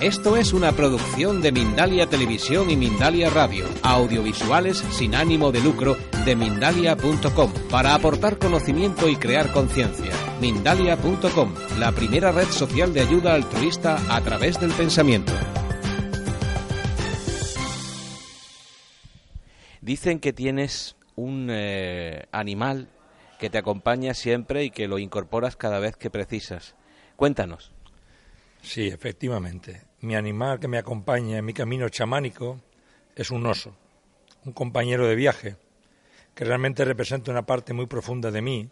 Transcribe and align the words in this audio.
Esto 0.00 0.38
es 0.38 0.54
una 0.54 0.72
producción 0.72 1.42
de 1.42 1.52
Mindalia 1.52 2.06
Televisión 2.06 2.70
y 2.70 2.76
Mindalia 2.76 3.28
Radio, 3.28 3.66
audiovisuales 3.82 4.78
sin 4.78 5.14
ánimo 5.14 5.52
de 5.52 5.60
lucro 5.60 5.94
de 6.24 6.34
mindalia.com, 6.36 7.52
para 7.70 7.94
aportar 7.94 8.38
conocimiento 8.38 9.10
y 9.10 9.16
crear 9.16 9.52
conciencia. 9.52 10.10
Mindalia.com, 10.40 11.54
la 11.78 11.92
primera 11.92 12.32
red 12.32 12.46
social 12.46 12.94
de 12.94 13.02
ayuda 13.02 13.34
altruista 13.34 13.98
a 14.08 14.22
través 14.22 14.58
del 14.58 14.72
pensamiento. 14.72 15.34
Dicen 19.82 20.18
que 20.18 20.32
tienes 20.32 20.96
un 21.14 21.48
eh, 21.50 22.24
animal 22.32 22.88
que 23.38 23.50
te 23.50 23.58
acompaña 23.58 24.14
siempre 24.14 24.64
y 24.64 24.70
que 24.70 24.88
lo 24.88 24.98
incorporas 24.98 25.56
cada 25.56 25.78
vez 25.78 25.94
que 25.98 26.08
precisas. 26.08 26.74
Cuéntanos. 27.16 27.70
Sí, 28.62 28.86
efectivamente. 28.88 29.89
Mi 30.02 30.16
animal 30.16 30.58
que 30.58 30.68
me 30.68 30.78
acompaña 30.78 31.36
en 31.36 31.44
mi 31.44 31.52
camino 31.52 31.90
chamánico 31.90 32.58
es 33.14 33.30
un 33.30 33.44
oso, 33.44 33.76
un 34.46 34.52
compañero 34.52 35.06
de 35.06 35.14
viaje, 35.14 35.56
que 36.34 36.46
realmente 36.46 36.86
representa 36.86 37.30
una 37.30 37.44
parte 37.44 37.74
muy 37.74 37.84
profunda 37.84 38.30
de 38.30 38.40
mí 38.40 38.70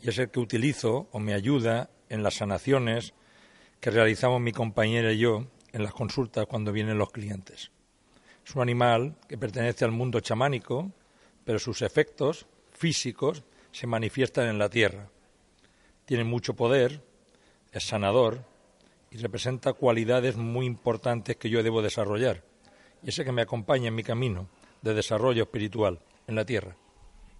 y 0.00 0.08
es 0.08 0.18
el 0.18 0.30
que 0.30 0.40
utilizo 0.40 1.08
o 1.12 1.20
me 1.20 1.34
ayuda 1.34 1.90
en 2.08 2.24
las 2.24 2.34
sanaciones 2.34 3.14
que 3.80 3.92
realizamos 3.92 4.40
mi 4.40 4.50
compañera 4.50 5.12
y 5.12 5.18
yo 5.18 5.46
en 5.72 5.84
las 5.84 5.92
consultas 5.92 6.46
cuando 6.46 6.72
vienen 6.72 6.98
los 6.98 7.12
clientes. 7.12 7.70
Es 8.44 8.56
un 8.56 8.62
animal 8.62 9.14
que 9.28 9.38
pertenece 9.38 9.84
al 9.84 9.92
mundo 9.92 10.18
chamánico, 10.18 10.90
pero 11.44 11.60
sus 11.60 11.80
efectos 11.82 12.46
físicos 12.72 13.44
se 13.70 13.86
manifiestan 13.86 14.48
en 14.48 14.58
la 14.58 14.68
tierra. 14.68 15.10
Tiene 16.06 16.24
mucho 16.24 16.54
poder, 16.54 17.04
es 17.70 17.86
sanador, 17.86 18.47
y 19.10 19.18
representa 19.18 19.72
cualidades 19.72 20.36
muy 20.36 20.66
importantes 20.66 21.36
que 21.36 21.50
yo 21.50 21.62
debo 21.62 21.82
desarrollar. 21.82 22.44
Y 23.02 23.10
ese 23.10 23.24
que 23.24 23.32
me 23.32 23.42
acompaña 23.42 23.88
en 23.88 23.94
mi 23.94 24.02
camino 24.02 24.48
de 24.82 24.94
desarrollo 24.94 25.44
espiritual 25.44 26.00
en 26.26 26.34
la 26.34 26.44
tierra. 26.44 26.76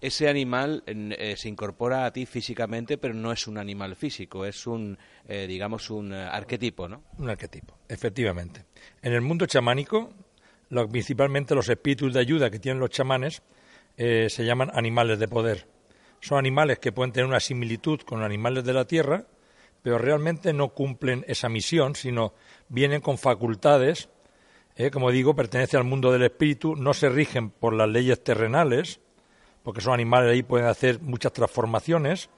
Ese 0.01 0.29
animal 0.29 0.83
eh, 0.85 1.35
se 1.37 1.49
incorpora 1.49 2.05
a 2.05 2.13
ti 2.13 2.25
físicamente, 2.25 2.97
pero 2.97 3.13
no 3.13 3.33
es 3.33 3.47
un 3.47 3.57
animal 3.57 3.97
físico, 3.97 4.45
es 4.45 4.65
un, 4.65 4.97
eh, 5.27 5.45
digamos, 5.45 5.89
un 5.89 6.13
eh, 6.13 6.23
arquetipo, 6.23 6.87
¿no? 6.87 7.03
Un 7.17 7.29
arquetipo, 7.29 7.77
efectivamente. 7.89 8.63
En 9.01 9.11
el 9.11 9.19
mundo 9.19 9.45
chamánico, 9.45 10.13
lo, 10.69 10.87
principalmente 10.87 11.53
los 11.53 11.67
espíritus 11.67 12.13
de 12.13 12.21
ayuda 12.21 12.49
que 12.49 12.59
tienen 12.59 12.79
los 12.79 12.89
chamanes 12.89 13.41
se 13.97 14.45
llaman 14.45 14.71
animales 14.73 15.19
de 15.19 15.27
poder. 15.27 15.67
Son 16.21 16.37
animales 16.37 16.79
que 16.79 16.93
pueden 16.93 17.11
tener 17.11 17.27
una 17.27 17.41
similitud 17.41 17.99
con 17.99 18.19
los 18.19 18.25
animales 18.25 18.63
de 18.63 18.71
la 18.71 18.85
tierra, 18.85 19.25
pero 19.81 19.97
realmente 19.97 20.53
no 20.53 20.69
cumplen 20.69 21.25
esa 21.27 21.49
misión, 21.49 21.95
sino 21.95 22.33
vienen 22.67 23.01
con 23.01 23.17
facultades, 23.17 24.09
eh, 24.75 24.91
como 24.91 25.11
digo, 25.11 25.35
pertenecen 25.35 25.79
al 25.79 25.85
mundo 25.85 26.11
del 26.11 26.23
espíritu, 26.23 26.75
no 26.75 26.93
se 26.93 27.09
rigen 27.09 27.49
por 27.49 27.73
las 27.73 27.89
leyes 27.89 28.23
terrenales, 28.23 28.99
porque 29.63 29.81
son 29.81 29.93
animales 29.93 30.31
ahí 30.31 30.43
pueden 30.43 30.67
hacer 30.67 31.01
muchas 31.01 31.33
transformaciones, 31.33 32.29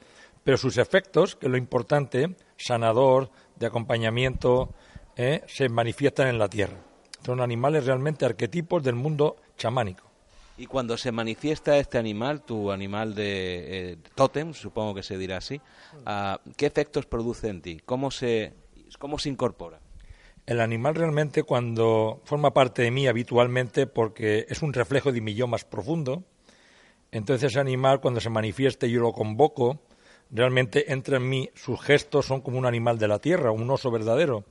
pero 0.44 0.58
sus 0.58 0.78
efectos, 0.78 1.36
que 1.36 1.46
es 1.46 1.52
lo 1.52 1.58
importante, 1.58 2.36
sanador, 2.58 3.30
de 3.56 3.68
acompañamiento, 3.68 4.74
eh, 5.16 5.44
se 5.48 5.70
manifiestan 5.70 6.28
en 6.30 6.40
la 6.40 6.48
tierra. 6.50 6.78
Son 7.24 7.42
animales 7.42 7.86
realmente 7.86 8.26
arquetipos 8.26 8.82
del 8.82 8.96
mundo 8.96 9.36
chamánico. 9.56 10.11
Y 10.62 10.68
cuando 10.68 10.96
se 10.96 11.12
manifiesta 11.12 11.80
este 11.80 11.98
animal, 11.98 12.44
tu 12.44 12.72
animal 12.72 13.16
de 13.16 13.94
eh, 13.94 13.98
tótem, 14.14 14.54
supongo 14.54 14.94
que 14.94 15.02
se 15.02 15.18
dirá 15.18 15.38
así, 15.38 15.60
ah, 16.06 16.40
¿qué 16.56 16.68
efectos 16.68 17.08
produce 17.08 17.48
en 17.48 17.64
ti? 17.64 17.82
¿Cómo 17.84 18.12
se, 18.12 18.54
¿Cómo 19.00 19.18
se 19.18 19.30
incorpora? 19.30 19.80
El 20.46 20.62
animal 20.62 20.94
realmente 20.94 21.42
cuando 21.42 22.22
forma 22.26 22.54
parte 22.54 22.84
de 22.84 22.92
mí 22.92 23.08
habitualmente 23.08 23.88
porque 23.88 24.46
es 24.50 24.62
un 24.62 24.72
reflejo 24.72 25.12
de 25.12 25.22
mi 25.22 25.34
yo 25.34 25.48
más 25.48 25.66
profundo, 25.66 26.26
entonces 27.12 27.50
ese 27.50 27.60
animal 27.60 28.00
cuando 28.00 28.20
se 28.20 28.30
manifieste 28.30 28.86
y 28.86 28.92
yo 28.92 29.02
lo 29.02 29.14
convoco, 29.14 29.80
realmente 30.30 30.94
entra 30.94 31.18
en 31.18 31.28
mí, 31.28 31.50
sus 31.56 31.82
gestos 31.82 32.28
son 32.28 32.42
como 32.42 32.60
un 32.60 32.68
animal 32.68 33.00
de 33.00 33.08
la 33.08 33.18
tierra, 33.18 33.50
un 33.50 33.68
oso 33.72 33.90
verdadero. 33.90 34.46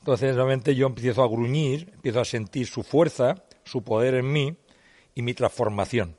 Entonces 0.00 0.36
realmente 0.36 0.74
yo 0.74 0.88
empiezo 0.88 1.22
a 1.22 1.28
gruñir, 1.28 1.90
empiezo 1.94 2.20
a 2.20 2.26
sentir 2.26 2.66
su 2.66 2.82
fuerza, 2.82 3.46
su 3.64 3.82
poder 3.82 4.16
en 4.16 4.30
mí, 4.30 4.58
y 5.14 5.22
mi 5.22 5.34
transformación. 5.34 6.16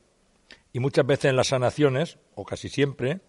Y 0.73 0.79
muchas 0.79 1.05
veces 1.05 1.25
en 1.25 1.35
las 1.35 1.47
sanaciones, 1.47 2.17
o 2.35 2.43
casi 2.43 2.69
siempre, 2.69 3.21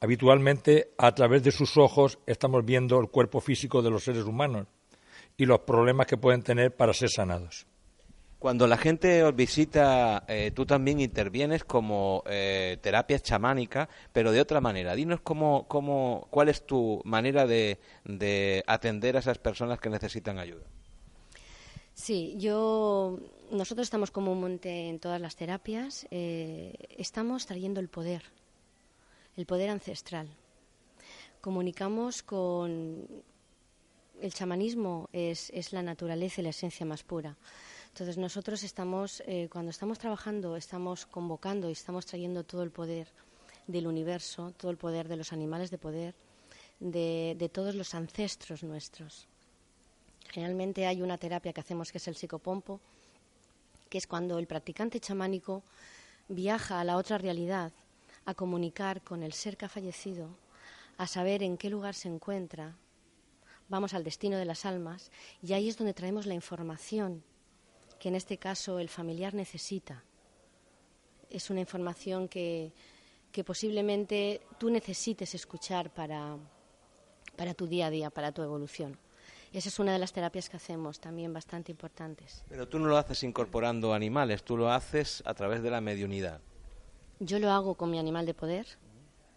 habitualmente 0.00 0.92
a 0.98 1.12
través 1.14 1.42
de 1.42 1.50
sus 1.50 1.76
ojos 1.76 2.18
estamos 2.26 2.64
viendo 2.64 3.00
el 3.00 3.08
cuerpo 3.08 3.40
físico 3.40 3.82
de 3.82 3.90
los 3.90 4.04
seres 4.04 4.24
humanos 4.24 4.66
y 5.36 5.46
los 5.46 5.60
problemas 5.60 6.06
que 6.06 6.16
pueden 6.16 6.42
tener 6.42 6.74
para 6.74 6.92
ser 6.92 7.10
sanados. 7.10 7.66
Cuando 8.38 8.66
la 8.66 8.76
gente 8.76 9.24
os 9.24 9.34
visita, 9.34 10.24
eh, 10.28 10.50
tú 10.54 10.66
también 10.66 11.00
intervienes 11.00 11.64
como 11.64 12.22
eh, 12.26 12.76
terapia 12.82 13.18
chamánica, 13.18 13.88
pero 14.12 14.32
de 14.32 14.40
otra 14.42 14.60
manera. 14.60 14.94
Dinos 14.94 15.22
cómo, 15.22 15.66
cómo, 15.66 16.28
cuál 16.30 16.50
es 16.50 16.66
tu 16.66 17.00
manera 17.06 17.46
de, 17.46 17.80
de 18.04 18.62
atender 18.66 19.16
a 19.16 19.20
esas 19.20 19.38
personas 19.38 19.80
que 19.80 19.88
necesitan 19.88 20.38
ayuda. 20.38 20.66
Sí, 21.94 22.34
yo 22.38 23.20
nosotros 23.52 23.86
estamos 23.86 24.10
comúnmente 24.10 24.88
en 24.88 24.98
todas 24.98 25.20
las 25.20 25.36
terapias, 25.36 26.06
eh, 26.10 26.74
estamos 26.98 27.46
trayendo 27.46 27.80
el 27.80 27.88
poder, 27.88 28.24
el 29.36 29.46
poder 29.46 29.70
ancestral. 29.70 30.28
Comunicamos 31.40 32.22
con 32.24 33.06
el 34.20 34.34
chamanismo 34.34 35.08
es, 35.12 35.72
la 35.72 35.82
naturaleza 35.82 36.40
y 36.40 36.44
la 36.44 36.50
esencia 36.50 36.84
más 36.84 37.04
pura. 37.04 37.36
Entonces 37.88 38.18
nosotros 38.18 38.64
estamos, 38.64 39.22
eh, 39.26 39.48
cuando 39.50 39.70
estamos 39.70 40.00
trabajando, 40.00 40.56
estamos 40.56 41.06
convocando 41.06 41.68
y 41.68 41.72
estamos 41.72 42.06
trayendo 42.06 42.42
todo 42.42 42.64
el 42.64 42.72
poder 42.72 43.06
del 43.68 43.86
universo, 43.86 44.52
todo 44.56 44.72
el 44.72 44.78
poder 44.78 45.06
de 45.06 45.16
los 45.16 45.32
animales 45.32 45.70
de 45.70 45.78
poder, 45.78 46.14
de, 46.80 47.36
de 47.38 47.48
todos 47.48 47.76
los 47.76 47.94
ancestros 47.94 48.64
nuestros. 48.64 49.28
Generalmente 50.34 50.84
hay 50.86 51.00
una 51.00 51.16
terapia 51.16 51.52
que 51.52 51.60
hacemos 51.60 51.92
que 51.92 51.98
es 51.98 52.08
el 52.08 52.16
psicopompo, 52.16 52.80
que 53.88 53.98
es 53.98 54.08
cuando 54.08 54.40
el 54.40 54.48
practicante 54.48 54.98
chamánico 54.98 55.62
viaja 56.26 56.80
a 56.80 56.84
la 56.84 56.96
otra 56.96 57.18
realidad, 57.18 57.70
a 58.24 58.34
comunicar 58.34 59.00
con 59.02 59.22
el 59.22 59.32
ser 59.32 59.56
que 59.56 59.66
ha 59.66 59.68
fallecido, 59.68 60.28
a 60.98 61.06
saber 61.06 61.44
en 61.44 61.56
qué 61.56 61.70
lugar 61.70 61.94
se 61.94 62.08
encuentra, 62.08 62.74
vamos 63.68 63.94
al 63.94 64.02
destino 64.02 64.36
de 64.36 64.44
las 64.44 64.64
almas 64.66 65.12
y 65.40 65.52
ahí 65.52 65.68
es 65.68 65.78
donde 65.78 65.94
traemos 65.94 66.26
la 66.26 66.34
información 66.34 67.22
que 68.00 68.08
en 68.08 68.16
este 68.16 68.36
caso 68.36 68.80
el 68.80 68.88
familiar 68.88 69.34
necesita. 69.34 70.02
Es 71.30 71.48
una 71.48 71.60
información 71.60 72.26
que, 72.26 72.72
que 73.30 73.44
posiblemente 73.44 74.40
tú 74.58 74.68
necesites 74.68 75.32
escuchar 75.36 75.90
para, 75.94 76.36
para 77.36 77.54
tu 77.54 77.68
día 77.68 77.86
a 77.86 77.90
día, 77.90 78.10
para 78.10 78.32
tu 78.32 78.42
evolución. 78.42 78.98
Esa 79.54 79.68
es 79.68 79.78
una 79.78 79.92
de 79.92 80.00
las 80.00 80.12
terapias 80.12 80.48
que 80.48 80.56
hacemos, 80.56 80.98
también 80.98 81.32
bastante 81.32 81.70
importantes. 81.70 82.42
Pero 82.48 82.66
tú 82.66 82.80
no 82.80 82.88
lo 82.88 82.98
haces 82.98 83.22
incorporando 83.22 83.94
animales, 83.94 84.42
tú 84.42 84.56
lo 84.56 84.68
haces 84.68 85.22
a 85.24 85.32
través 85.34 85.62
de 85.62 85.70
la 85.70 85.80
mediunidad. 85.80 86.40
Yo 87.20 87.38
lo 87.38 87.52
hago 87.52 87.76
con 87.76 87.88
mi 87.88 88.00
animal 88.00 88.26
de 88.26 88.34
poder. 88.34 88.66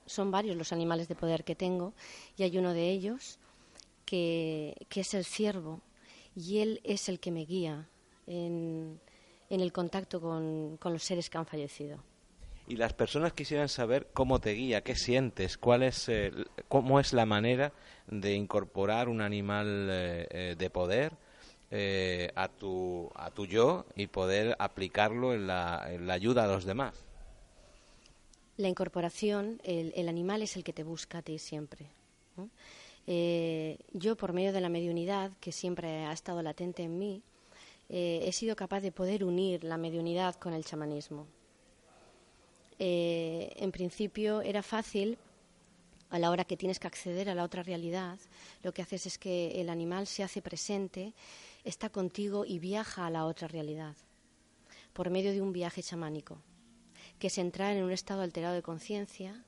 Son 0.07 0.31
varios 0.31 0.55
los 0.55 0.73
animales 0.73 1.07
de 1.07 1.13
poder 1.13 1.43
que 1.43 1.53
tengo 1.53 1.93
y 2.35 2.41
hay 2.41 2.57
uno 2.57 2.73
de 2.73 2.89
ellos 2.89 3.37
que, 4.05 4.87
es 4.89 5.13
el 5.13 5.23
ciervo 5.23 5.81
y 6.35 6.59
él 6.59 6.81
es 6.83 7.09
el 7.09 7.19
que 7.19 7.29
me 7.29 7.45
guía 7.45 7.87
en, 8.25 8.99
el 9.49 9.71
contacto 9.71 10.19
con 10.19 10.79
los 10.93 11.03
seres 11.03 11.29
que 11.29 11.37
han 11.37 11.45
fallecido 11.45 11.99
y 12.67 12.75
las 12.75 12.93
personas 12.93 13.33
quisieran 13.33 13.69
saber 13.69 14.07
cómo 14.13 14.39
te 14.39 14.51
guía, 14.51 14.81
qué 14.81 14.95
sientes, 14.95 15.57
cuál 15.57 15.83
es, 15.83 16.11
cómo 16.67 16.99
es 16.99 17.13
la 17.13 17.25
manera 17.25 17.71
de 18.07 18.33
incorporar 18.33 19.09
un 19.09 19.21
animal 19.21 19.87
eh, 19.89 20.27
eh, 20.31 20.55
de 20.57 20.69
poder 20.69 21.13
eh, 21.69 22.31
a, 22.35 22.47
tu, 22.47 23.11
a 23.13 23.29
tu 23.29 23.45
yo 23.45 23.85
y 23.93 24.07
poder 24.07 24.55
aplicarlo 24.57 25.33
en 25.33 25.47
la, 25.47 25.83
ayuda 26.09 26.45
a 26.45 26.47
los 26.47 26.63
demás. 26.63 26.95
La 28.55 28.69
incorporación, 28.69 29.59
el, 29.65 30.07
animal 30.07 30.41
es 30.41 30.55
el 30.55 30.63
que 30.63 30.71
te 30.71 30.83
busca 30.83 31.17
a 31.17 31.21
ti 31.21 31.37
siempre. 31.39 31.89
Eh, 33.05 33.77
yo, 33.91 34.15
por 34.15 34.31
medio 34.31 34.53
de 34.53 34.61
la 34.61 34.69
mediunidad, 34.69 35.31
que 35.41 35.51
siempre 35.51 36.05
ha 36.05 36.13
estado 36.13 36.41
latente 36.41 36.83
en 36.83 36.97
mí, 36.97 37.21
eh, 37.89 38.21
he 38.23 38.31
sido 38.31 38.55
capaz 38.55 38.79
de 38.79 38.93
poder 38.93 39.25
unir 39.25 39.65
la 39.65 39.77
mediunidad 39.77 40.35
con 40.35 40.53
el 40.53 40.63
chamanismo. 40.63 41.27
Eh, 42.79 43.53
en 43.55 43.71
principio 43.71 44.41
era 44.41 44.61
fácil 44.61 45.17
a 46.09 46.19
la 46.19 46.31
hora 46.31 46.45
que 46.45 46.57
tienes 46.57 46.79
que 46.79 46.87
acceder 46.87 47.29
a 47.29 47.35
la 47.35 47.43
otra 47.43 47.63
realidad, 47.63 48.17
lo 48.63 48.73
que 48.73 48.81
haces 48.81 49.05
es 49.05 49.17
que 49.17 49.59
el 49.59 49.69
animal 49.69 50.07
se 50.07 50.23
hace 50.23 50.41
presente, 50.41 51.13
está 51.63 51.89
contigo 51.89 52.45
y 52.45 52.59
viaja 52.59 53.05
a 53.05 53.09
la 53.09 53.25
otra 53.25 53.47
realidad 53.47 53.95
por 54.97 55.11
medio 55.11 55.31
de 55.31 55.43
un 55.43 55.53
viaje 55.53 55.83
chamánico, 55.83 56.41
que 57.19 57.27
es 57.27 57.37
entrar 57.37 57.75
en 57.75 57.83
un 57.83 57.91
estado 57.91 58.23
alterado 58.23 58.55
de 58.55 58.63
conciencia, 58.63 59.43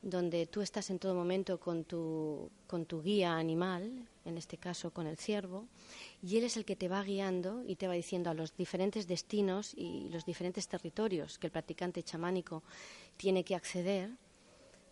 donde 0.00 0.46
tú 0.46 0.62
estás 0.62 0.88
en 0.88 0.98
todo 0.98 1.14
momento 1.14 1.60
con 1.60 1.84
tu, 1.84 2.50
con 2.66 2.86
tu 2.86 3.02
guía 3.02 3.36
animal, 3.36 4.08
en 4.30 4.38
este 4.38 4.56
caso 4.56 4.90
con 4.90 5.06
el 5.06 5.18
ciervo, 5.18 5.68
y 6.22 6.38
él 6.38 6.44
es 6.44 6.56
el 6.56 6.64
que 6.64 6.76
te 6.76 6.88
va 6.88 7.04
guiando 7.04 7.62
y 7.66 7.76
te 7.76 7.86
va 7.86 7.94
diciendo 7.94 8.30
a 8.30 8.34
los 8.34 8.56
diferentes 8.56 9.06
destinos 9.06 9.74
y 9.76 10.08
los 10.08 10.24
diferentes 10.24 10.66
territorios 10.66 11.38
que 11.38 11.48
el 11.48 11.52
practicante 11.52 12.02
chamánico 12.02 12.62
tiene 13.18 13.44
que 13.44 13.54
acceder, 13.54 14.10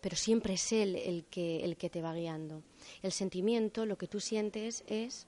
pero 0.01 0.15
siempre 0.15 0.53
es 0.53 0.71
él 0.71 0.95
el 0.95 1.25
que, 1.25 1.63
el 1.63 1.75
que 1.75 1.89
te 1.89 2.01
va 2.01 2.13
guiando. 2.13 2.63
El 3.01 3.11
sentimiento, 3.11 3.85
lo 3.85 3.97
que 3.97 4.07
tú 4.07 4.19
sientes 4.19 4.83
es 4.87 5.27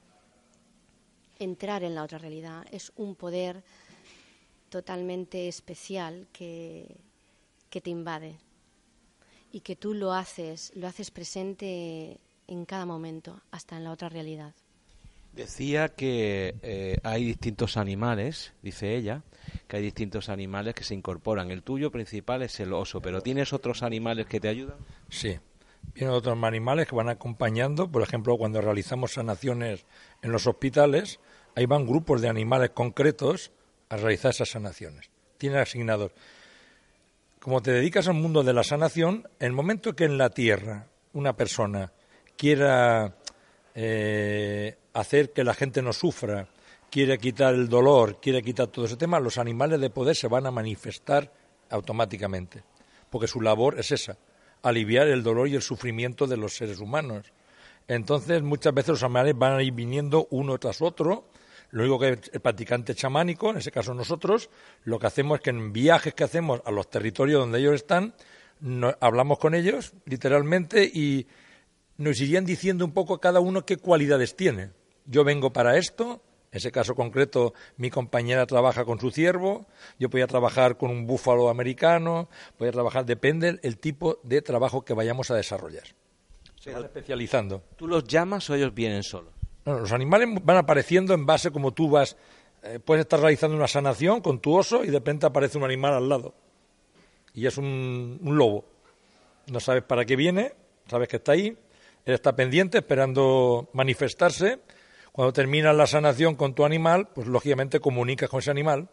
entrar 1.40 1.84
en 1.84 1.96
la 1.96 2.04
otra 2.04 2.20
realidad, 2.20 2.66
es 2.72 2.92
un 2.96 3.16
poder 3.16 3.64
totalmente 4.70 5.48
especial 5.48 6.28
que, 6.32 6.98
que 7.70 7.82
te 7.82 7.90
invade 7.90 8.38
y 9.52 9.62
que 9.62 9.76
tú 9.76 9.94
lo 9.94 10.14
haces, 10.14 10.72
lo 10.76 10.88
haces 10.88 11.12
presente 11.12 12.20
en 12.52 12.66
cada 12.66 12.86
momento, 12.86 13.42
hasta 13.52 13.78
en 13.78 13.86
la 13.86 13.92
otra 13.92 14.10
realidad. 14.10 14.54
Decía 15.34 15.90
que 15.90 16.56
eh, 16.62 16.98
hay 17.04 17.24
distintos 17.24 17.78
animales, 17.78 18.54
dice 18.62 18.96
ella, 18.96 19.24
que 19.68 19.78
hay 19.78 19.84
distintos 19.84 20.28
animales 20.28 20.76
que 20.76 20.84
se 20.84 20.94
incorporan. 20.94 21.52
El 21.52 21.64
tuyo 21.64 21.90
principal 21.92 22.42
es 22.42 22.60
el 22.60 22.74
oso, 22.74 23.02
pero 23.02 23.22
¿tienes 23.22 23.54
otros 23.54 23.82
animales 23.84 24.26
que 24.26 24.42
te 24.42 24.50
ayudan? 24.50 24.76
Sí, 25.10 25.40
vienen 25.94 26.14
otros 26.14 26.38
animales 26.44 26.88
que 26.88 26.96
van 26.96 27.08
acompañando. 27.08 27.90
Por 27.90 28.02
ejemplo, 28.02 28.38
cuando 28.38 28.60
realizamos 28.60 29.14
sanaciones 29.14 29.86
en 30.22 30.34
los 30.34 30.46
hospitales, 30.48 31.22
ahí 31.56 31.66
van 31.66 31.88
grupos 31.88 32.22
de 32.22 32.28
animales 32.28 32.72
concretos 32.72 33.54
a 33.88 33.96
realizar 33.96 34.32
esas 34.32 34.50
sanaciones. 34.50 35.10
Tienen 35.38 35.60
asignados. 35.60 36.12
Como 37.40 37.62
te 37.62 37.72
dedicas 37.72 38.10
al 38.10 38.16
mundo 38.16 38.44
de 38.44 38.54
la 38.54 38.64
sanación, 38.64 39.30
el 39.40 39.54
momento 39.54 39.96
que 39.96 40.04
en 40.04 40.18
la 40.18 40.30
tierra 40.30 40.88
una 41.14 41.38
persona 41.38 41.94
quiera 42.42 43.14
eh, 43.76 44.76
hacer 44.94 45.32
que 45.32 45.44
la 45.44 45.54
gente 45.54 45.84
no 45.84 45.94
sufra, 45.94 46.48
quiere 46.90 47.20
quitar 47.20 47.54
el 47.54 47.70
dolor, 47.70 48.20
quiere 48.20 48.42
quitar 48.42 48.66
todo 48.66 48.86
ese 48.86 48.98
tema, 48.98 49.20
los 49.20 49.38
animales 49.38 49.80
de 49.80 49.92
poder 49.92 50.16
se 50.16 50.28
van 50.28 50.48
a 50.48 50.52
manifestar 50.52 51.32
automáticamente, 51.70 52.64
porque 53.12 53.28
su 53.28 53.42
labor 53.42 53.80
es 53.80 53.92
esa, 53.92 54.18
aliviar 54.64 55.08
el 55.10 55.22
dolor 55.22 55.50
y 55.50 55.56
el 55.56 55.62
sufrimiento 55.62 56.26
de 56.26 56.38
los 56.38 56.56
seres 56.56 56.80
humanos. 56.80 57.32
Entonces, 57.88 58.42
muchas 58.42 58.74
veces 58.74 58.90
los 58.90 59.04
animales 59.04 59.38
van 59.38 59.60
a 59.60 59.62
ir 59.62 59.74
viniendo 59.74 60.28
uno 60.32 60.58
tras 60.58 60.82
otro. 60.82 61.26
Lo 61.70 61.84
único 61.84 62.00
que 62.00 62.08
el 62.34 62.42
practicante 62.42 62.96
chamánico, 62.96 63.52
en 63.52 63.58
ese 63.58 63.72
caso 63.72 63.94
nosotros, 63.94 64.50
lo 64.86 64.98
que 64.98 65.06
hacemos 65.06 65.38
es 65.38 65.44
que 65.44 65.52
en 65.52 65.72
viajes 65.72 66.16
que 66.16 66.24
hacemos 66.24 66.60
a 66.66 66.72
los 66.72 66.90
territorios 66.90 67.40
donde 67.40 67.60
ellos 67.60 67.76
están, 67.76 68.16
hablamos 69.00 69.38
con 69.38 69.54
ellos, 69.54 69.94
literalmente, 70.06 70.84
y 70.84 71.28
nos 72.02 72.20
irían 72.20 72.46
diciendo 72.46 72.86
un 72.86 72.92
poco 72.92 73.20
cada 73.20 73.40
uno 73.40 73.66
qué 73.66 73.78
cualidades 73.78 74.36
tiene. 74.36 74.72
Yo 75.06 75.24
vengo 75.24 75.54
para 75.54 75.78
esto, 75.78 76.22
en 76.52 76.58
ese 76.58 76.72
caso 76.72 76.96
concreto 76.96 77.54
mi 77.78 77.90
compañera 77.90 78.46
trabaja 78.46 78.86
con 78.86 79.00
su 79.00 79.12
ciervo, 79.12 79.68
yo 80.00 80.10
voy 80.10 80.22
a 80.22 80.28
trabajar 80.28 80.78
con 80.78 80.92
un 80.92 81.08
búfalo 81.08 81.50
americano, 81.50 82.30
voy 82.60 82.70
a 82.70 82.72
trabajar, 82.72 83.06
depende 83.06 83.60
el 83.62 83.78
tipo 83.78 84.20
de 84.24 84.42
trabajo 84.42 84.84
que 84.84 84.94
vayamos 84.94 85.32
a 85.32 85.36
desarrollar. 85.36 85.84
Se 86.60 86.74
van 86.74 86.84
especializando. 86.84 87.64
¿Tú 87.76 87.88
los 87.88 88.04
llamas 88.04 88.50
o 88.50 88.56
ellos 88.56 88.74
vienen 88.74 89.04
solos? 89.04 89.34
No, 89.66 89.80
los 89.80 89.92
animales 89.92 90.28
van 90.44 90.58
apareciendo 90.58 91.14
en 91.14 91.26
base 91.26 91.52
como 91.52 91.72
tú 91.72 91.90
vas, 91.90 92.18
eh, 92.64 92.80
puedes 92.84 93.02
estar 93.02 93.20
realizando 93.20 93.56
una 93.56 93.68
sanación 93.68 94.22
con 94.22 94.40
tu 94.40 94.56
oso 94.56 94.84
y 94.84 94.88
de 94.88 94.94
repente 94.94 95.26
aparece 95.26 95.58
un 95.58 95.64
animal 95.64 95.94
al 95.94 96.10
lado. 96.10 96.34
Y 97.34 97.46
es 97.46 97.58
un 97.58 98.20
lobo. 98.24 98.66
No 99.48 99.60
sabes 99.60 99.84
para 99.84 100.06
qué 100.06 100.16
viene, 100.16 100.54
sabes 100.88 101.08
que 101.08 101.18
está 101.18 101.32
ahí, 101.32 101.58
está 102.06 102.36
pendiente, 102.36 102.80
esperando 102.80 103.70
manifestarse. 103.74 104.60
Cuando 105.12 105.34
termina 105.34 105.74
la 105.74 105.88
sanación 105.88 106.36
con 106.36 106.54
tu 106.54 106.64
animal, 106.64 107.10
pues 107.14 107.28
lógicamente 107.28 107.80
comunicas 107.80 108.30
con 108.30 108.40
ese 108.40 108.52
animal 108.52 108.88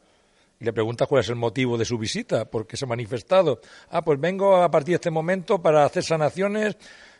y 0.60 0.64
le 0.64 0.72
preguntas 0.72 1.06
cuál 1.06 1.20
es 1.20 1.28
el 1.28 1.36
motivo 1.36 1.78
de 1.78 1.84
su 1.84 1.98
visita, 1.98 2.44
por 2.44 2.66
qué 2.66 2.76
se 2.76 2.84
ha 2.84 2.88
manifestado. 2.88 3.60
Ah, 3.90 4.02
pues 4.02 4.18
vengo 4.18 4.56
a 4.56 4.70
partir 4.70 4.92
de 4.92 4.96
este 4.96 5.10
momento 5.10 5.62
para 5.62 5.84
hacer 5.84 6.02
sanaciones, 6.02 6.76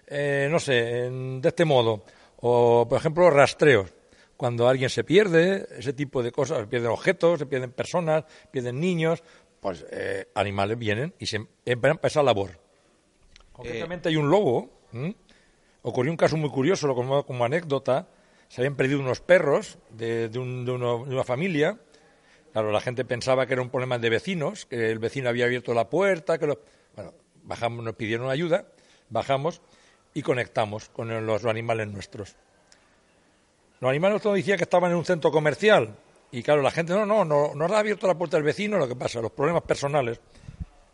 eh, 0.06 0.48
no 0.50 0.58
sé, 0.58 0.72
de 0.74 1.48
este 1.48 1.64
modo. 1.64 2.04
O, 2.40 2.86
por 2.88 2.98
ejemplo, 2.98 3.30
rastreos. 3.30 3.94
Cuando 4.36 4.68
alguien 4.68 4.88
se 4.88 5.02
pierde, 5.02 5.66
ese 5.78 5.92
tipo 5.92 6.22
de 6.22 6.30
cosas, 6.30 6.60
se 6.60 6.66
pierden 6.66 6.90
objetos, 6.90 7.40
se 7.40 7.46
pierden 7.46 7.72
personas, 7.72 8.24
pierden 8.50 8.78
niños, 8.78 9.22
pues 9.60 9.84
eh, 9.90 10.28
animales 10.34 10.78
vienen 10.78 11.12
y 11.18 11.26
se 11.26 11.44
empiezan 11.64 11.98
esa 12.02 12.22
labor. 12.22 12.58
Concretamente 13.52 14.08
hay 14.08 14.16
un 14.16 14.30
lobo 14.30 14.70
Ocurrió 15.88 16.12
un 16.12 16.18
caso 16.18 16.36
muy 16.36 16.50
curioso, 16.50 16.86
lo 16.86 16.94
como, 16.94 17.24
como 17.24 17.46
anécdota. 17.46 18.08
Se 18.48 18.60
habían 18.60 18.76
perdido 18.76 19.00
unos 19.00 19.22
perros 19.22 19.78
de, 19.88 20.30
una 20.38 21.24
familia. 21.24 21.78
Claro, 22.52 22.70
la 22.72 22.82
gente 22.82 23.06
pensaba 23.06 23.46
que 23.46 23.54
era 23.54 23.62
un 23.62 23.70
problema 23.70 23.98
de 23.98 24.10
vecinos, 24.10 24.66
que 24.66 24.90
el 24.90 24.98
vecino 24.98 25.30
había 25.30 25.46
abierto 25.46 25.72
la 25.72 25.88
puerta, 25.88 26.36
que 26.36 26.58
Bueno, 26.94 27.14
bajamos, 27.42 27.82
nos 27.82 27.94
pidieron 27.94 28.28
ayuda, 28.28 28.66
bajamos 29.08 29.62
y 30.12 30.20
conectamos 30.20 30.90
con 30.90 31.24
los 31.24 31.46
animales 31.46 31.88
nuestros. 31.88 32.36
Los 33.80 33.88
animales 33.88 34.22
nos 34.22 34.34
decía 34.34 34.58
que 34.58 34.64
estaban 34.64 34.90
en 34.90 34.98
un 34.98 35.06
centro 35.06 35.30
comercial 35.30 35.96
y 36.30 36.42
claro, 36.42 36.60
la 36.60 36.70
gente 36.70 36.92
no, 36.92 37.06
no, 37.06 37.24
no, 37.24 37.54
no 37.54 37.64
ha 37.64 37.78
abierto 37.78 38.06
la 38.06 38.18
puerta 38.18 38.36
del 38.36 38.44
vecino, 38.44 38.76
lo 38.76 38.86
que 38.86 38.94
pasa, 38.94 39.22
los 39.22 39.32
problemas 39.32 39.62
personales. 39.62 40.20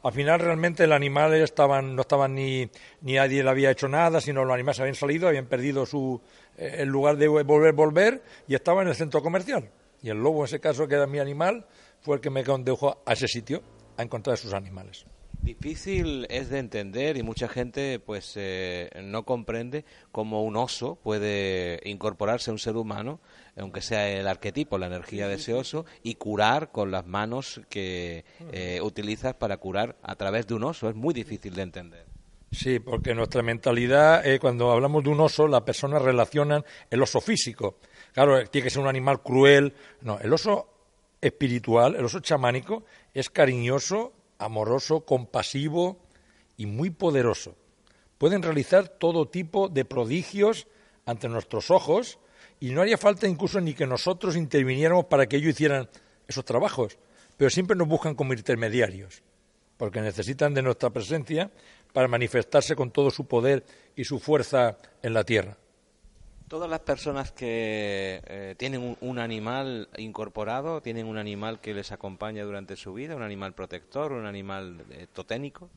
Al 0.05 0.12
final 0.12 0.39
realmente 0.39 0.85
el 0.85 0.93
animal 0.93 1.33
estaban, 1.33 1.97
no 1.97 2.03
estaban 2.03 2.35
ni, 2.35 2.69
ni 3.01 3.15
nadie 3.15 3.43
le 3.43 3.49
había 3.49 3.71
hecho 3.71 3.89
nada, 3.89 4.21
sino 4.21 4.45
los 4.45 4.53
animales 4.53 4.79
habían 4.79 4.95
salido, 4.95 5.29
habían 5.29 5.47
perdido 5.47 5.87
su, 5.87 6.21
eh, 6.59 6.77
el 6.81 6.91
lugar 6.91 7.17
de 7.17 7.27
volver, 7.27 7.73
volver 7.73 8.23
y 8.47 8.55
estaban 8.55 8.83
en 8.83 8.91
el 8.91 8.96
centro 8.96 9.23
comercial. 9.23 9.70
Y 10.03 10.11
el 10.11 10.19
lobo, 10.19 10.41
en 10.41 10.44
ese 10.44 10.61
caso, 10.61 10.87
que 10.87 10.96
era 10.96 11.06
mi 11.06 11.20
animal, 11.20 11.65
fue 12.03 12.17
el 12.17 12.20
que 12.20 12.29
me 12.29 12.44
condujo 12.44 13.03
a 13.06 13.15
ese 13.15 13.27
sitio 13.27 13.63
a 13.96 14.03
encontrar 14.03 14.37
sus 14.37 14.53
animales. 14.53 15.06
Difícil 15.44 16.27
es 16.31 16.48
de 16.48 16.58
entender 16.58 17.19
y 17.19 17.22
mucha 17.22 17.48
gente 17.48 17.98
pues 17.98 18.32
eh, 18.36 18.89
no 19.05 19.27
comprende 19.27 19.84
cómo 20.10 20.43
un 20.43 20.56
oso 20.56 20.94
puede 20.94 21.81
incorporarse 21.84 22.51
a 22.51 22.55
un 22.55 22.58
ser 22.58 22.77
humano, 22.77 23.20
aunque 23.55 23.82
sea 23.82 24.08
el 24.08 24.27
arquetipo, 24.27 24.79
la 24.79 24.86
energía 24.86 25.29
de 25.29 25.34
ese 25.34 25.53
oso, 25.53 25.84
y 26.03 26.15
curar 26.15 26.72
con 26.72 26.91
las 26.91 27.06
manos 27.06 27.60
que 27.69 28.24
eh, 28.53 28.81
utilizas 28.82 29.34
para 29.34 29.58
curar 29.58 29.96
a 30.03 30.17
través 30.17 30.46
de 30.46 30.55
un 30.55 30.65
oso. 30.65 30.89
Es 30.89 30.94
muy 30.94 31.13
difícil 31.13 31.55
de 31.55 31.63
entender. 31.63 32.06
Sí, 32.51 32.79
porque 32.79 33.15
nuestra 33.15 33.43
mentalidad, 33.43 34.27
eh, 34.27 34.39
cuando 34.39 34.72
hablamos 34.72 35.05
de 35.05 35.10
un 35.10 35.20
oso, 35.20 35.46
las 35.46 35.60
personas 35.60 36.01
relacionan 36.01 36.65
el 36.89 37.03
oso 37.03 37.20
físico. 37.20 37.77
Claro, 38.15 38.43
tiene 38.48 38.65
que 38.65 38.70
ser 38.70 38.81
un 38.81 38.89
animal 38.89 39.22
cruel. 39.22 39.74
No, 40.01 40.19
el 40.20 40.32
oso 40.32 40.70
espiritual, 41.20 41.96
el 41.96 42.05
oso 42.06 42.20
chamánico, 42.20 42.84
es 43.13 43.29
cariñoso, 43.29 44.15
amoroso, 44.44 45.05
compasivo 45.05 45.98
y 46.56 46.67
muy 46.67 46.91
poderoso. 46.91 47.56
Pueden 48.19 48.43
realizar 48.43 48.89
todo 48.89 49.29
tipo 49.29 49.69
de 49.69 49.84
prodigios 49.84 50.67
ante 51.06 51.29
nuestros 51.29 51.70
ojos 51.70 52.19
y 52.60 52.70
no 52.70 52.82
haría 52.82 52.98
falta 52.98 53.27
incluso 53.27 53.60
ni 53.60 53.74
que 53.74 53.86
nosotros 53.86 54.36
interviniéramos 54.36 55.06
para 55.06 55.27
que 55.27 55.36
ellos 55.36 55.51
hicieran 55.51 55.89
esos 56.29 56.44
trabajos, 56.44 56.98
pero 57.36 57.51
siempre 57.51 57.77
nos 57.77 57.89
buscan 57.89 58.15
como 58.15 58.32
intermediarios, 58.32 59.22
porque 59.77 60.01
necesitan 60.01 60.55
de 60.55 60.63
nuestra 60.63 60.91
presencia 60.91 61.51
para 61.93 62.08
manifestarse 62.08 62.77
con 62.77 62.91
todo 62.91 63.10
su 63.10 63.27
poder 63.27 63.65
y 63.96 64.05
su 64.05 64.19
fuerza 64.19 64.79
en 65.03 65.15
la 65.15 65.24
tierra. 65.24 65.56
Todas 66.48 66.69
las 66.69 66.81
personas 66.81 67.32
que 67.32 68.22
eh, 68.27 68.55
tienen 68.58 68.96
un, 69.01 69.19
animal 69.19 69.89
incorporado, 69.96 70.82
tienen 70.82 71.06
un 71.06 71.17
animal 71.17 71.58
que 71.58 71.72
les 71.72 71.91
acompaña 71.91 72.44
durante 72.44 72.77
su 72.77 72.93
vida, 72.93 73.17
un 73.17 73.22
animal 73.22 73.55
protector, 73.55 74.13
un 74.13 74.27
animal 74.27 74.84
eh, 74.91 75.06
totémico. 75.10 75.70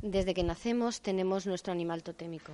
Desde 0.00 0.32
que 0.32 0.42
nacemos 0.42 1.02
tenemos 1.02 1.46
nuestro 1.46 1.72
animal 1.72 2.02
totémico, 2.02 2.52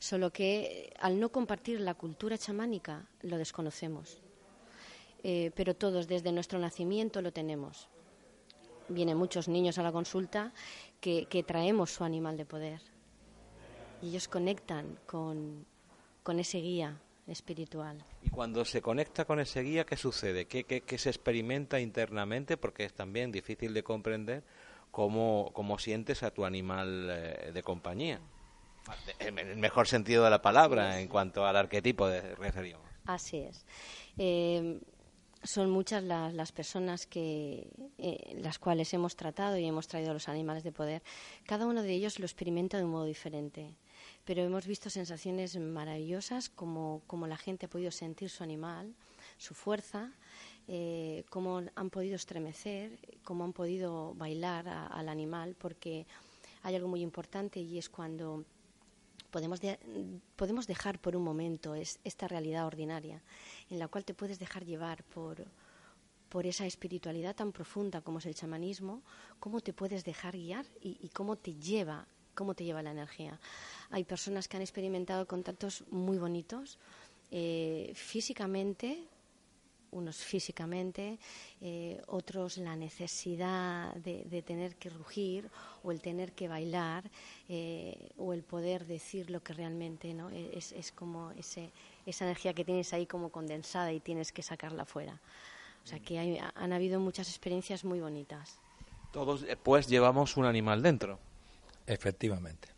solo 0.00 0.32
que 0.32 0.60
eh, 0.60 0.94
al 0.98 1.20
no 1.20 1.28
compartir 1.28 1.80
la 1.80 1.94
cultura 1.94 2.36
chamánica 2.36 3.06
lo 3.22 3.38
desconocemos. 3.38 4.20
pero 5.22 5.74
todos 5.76 6.08
desde 6.08 6.32
nuestro 6.32 6.58
nacimiento 6.58 7.20
lo 7.20 7.30
tenemos. 7.30 7.88
Vienen 8.88 9.18
muchos 9.18 9.46
niños 9.48 9.78
a 9.78 9.82
la 9.82 9.92
consulta 9.92 10.52
que 11.00 11.44
traemos 11.46 11.90
su 11.90 12.04
animal 12.04 12.36
de 12.36 12.46
poder 12.46 12.80
y 14.02 14.08
ellos 14.08 14.28
conectan 14.28 14.98
con, 15.06 15.66
con 16.22 16.38
ese 16.38 16.58
guía 16.58 17.00
espiritual. 17.26 18.04
Y 18.22 18.30
cuando 18.30 18.64
se 18.64 18.82
conecta 18.82 19.24
con 19.24 19.40
ese 19.40 19.62
guía, 19.62 19.84
¿qué 19.84 19.96
sucede? 19.96 20.46
¿Qué, 20.46 20.64
qué, 20.64 20.82
qué 20.82 20.98
se 20.98 21.10
experimenta 21.10 21.80
internamente? 21.80 22.56
Porque 22.56 22.84
es 22.84 22.92
también 22.92 23.30
difícil 23.30 23.72
de 23.74 23.82
comprender 23.82 24.42
cómo, 24.90 25.50
cómo 25.52 25.78
sientes 25.78 26.22
a 26.22 26.32
tu 26.32 26.44
animal 26.44 27.08
eh, 27.10 27.50
de 27.52 27.62
compañía. 27.62 28.20
En 29.18 29.38
el 29.38 29.56
mejor 29.56 29.86
sentido 29.86 30.24
de 30.24 30.30
la 30.30 30.42
palabra, 30.42 31.00
en 31.00 31.08
cuanto 31.08 31.44
al 31.46 31.56
arquetipo 31.56 32.08
de 32.08 32.34
referimos. 32.34 32.82
Así 33.04 33.38
es. 33.38 33.64
Eh, 34.18 34.80
son 35.42 35.70
muchas 35.70 36.02
las, 36.02 36.34
las 36.34 36.52
personas 36.52 37.06
que 37.06 37.68
eh, 37.98 38.36
las 38.40 38.58
cuales 38.58 38.92
hemos 38.92 39.16
tratado 39.16 39.56
y 39.58 39.66
hemos 39.66 39.86
traído 39.86 40.10
a 40.10 40.14
los 40.14 40.28
animales 40.28 40.64
de 40.64 40.72
poder. 40.72 41.02
Cada 41.46 41.66
uno 41.66 41.82
de 41.82 41.92
ellos 41.92 42.18
lo 42.18 42.26
experimenta 42.26 42.78
de 42.78 42.84
un 42.84 42.90
modo 42.90 43.04
diferente, 43.04 43.74
pero 44.30 44.44
hemos 44.44 44.64
visto 44.64 44.90
sensaciones 44.90 45.58
maravillosas 45.58 46.50
como, 46.50 47.02
como 47.08 47.26
la 47.26 47.36
gente 47.36 47.66
ha 47.66 47.68
podido 47.68 47.90
sentir 47.90 48.30
su 48.30 48.44
animal, 48.44 48.94
su 49.38 49.54
fuerza, 49.54 50.12
eh, 50.68 51.24
cómo 51.30 51.64
han 51.74 51.90
podido 51.90 52.14
estremecer, 52.14 52.96
cómo 53.24 53.42
han 53.42 53.52
podido 53.52 54.14
bailar 54.14 54.68
al 54.68 55.08
animal, 55.08 55.56
porque 55.58 56.06
hay 56.62 56.76
algo 56.76 56.86
muy 56.86 57.00
importante 57.02 57.58
y 57.58 57.76
es 57.76 57.88
cuando 57.88 58.44
podemos, 59.32 59.60
de- 59.60 59.80
podemos 60.36 60.68
dejar 60.68 61.00
por 61.00 61.16
un 61.16 61.24
momento 61.24 61.74
es, 61.74 61.98
esta 62.04 62.28
realidad 62.28 62.68
ordinaria, 62.68 63.20
en 63.68 63.80
la 63.80 63.88
cual 63.88 64.04
te 64.04 64.14
puedes 64.14 64.38
dejar 64.38 64.64
llevar 64.64 65.02
por, 65.02 65.44
por 66.28 66.46
esa 66.46 66.66
espiritualidad 66.66 67.34
tan 67.34 67.50
profunda 67.50 68.00
como 68.00 68.20
es 68.20 68.26
el 68.26 68.36
chamanismo, 68.36 69.02
cómo 69.40 69.60
te 69.60 69.72
puedes 69.72 70.04
dejar 70.04 70.36
guiar 70.36 70.66
y 70.80 71.08
cómo 71.08 71.34
te 71.34 71.54
lleva 71.56 72.06
cómo 72.40 72.54
te 72.54 72.64
lleva 72.64 72.82
la 72.82 72.92
energía. 72.92 73.38
Hay 73.90 74.04
personas 74.04 74.48
que 74.48 74.56
han 74.56 74.62
experimentado 74.62 75.26
contactos 75.26 75.84
muy 75.90 76.16
bonitos, 76.16 76.78
eh, 77.30 77.92
físicamente, 77.94 79.04
unos 79.90 80.16
físicamente, 80.16 81.18
eh, 81.60 82.00
otros 82.06 82.56
la 82.56 82.76
necesidad 82.76 83.94
de, 83.96 84.42
tener 84.42 84.76
que 84.76 84.88
rugir 84.88 85.50
o 85.82 85.92
el 85.92 86.00
tener 86.00 86.32
que 86.32 86.48
bailar 86.48 87.04
eh, 87.50 88.08
o 88.16 88.32
el 88.32 88.42
poder 88.42 88.86
decir 88.86 89.30
lo 89.30 89.42
que 89.42 89.52
realmente 89.52 90.14
no 90.14 90.30
es, 90.30 90.72
es 90.72 90.92
como 90.92 91.32
ese, 91.32 91.70
esa 92.06 92.24
energía 92.24 92.54
que 92.54 92.64
tienes 92.64 92.94
ahí 92.94 93.04
como 93.04 93.28
condensada 93.28 93.92
y 93.92 94.00
tienes 94.00 94.32
que 94.32 94.42
sacarla 94.42 94.86
fuera. 94.86 95.20
O 95.84 95.86
sea 95.86 95.98
que 95.98 96.18
hay- 96.18 96.40
han 96.54 96.72
habido 96.72 97.00
muchas 97.00 97.28
experiencias 97.28 97.84
muy 97.84 98.00
bonitas. 98.00 98.58
Todos, 99.12 99.44
pues, 99.62 99.88
llevamos 99.88 100.38
un 100.38 100.46
animal 100.46 100.82
dentro. 100.82 101.18
Efectivamente. 101.90 102.68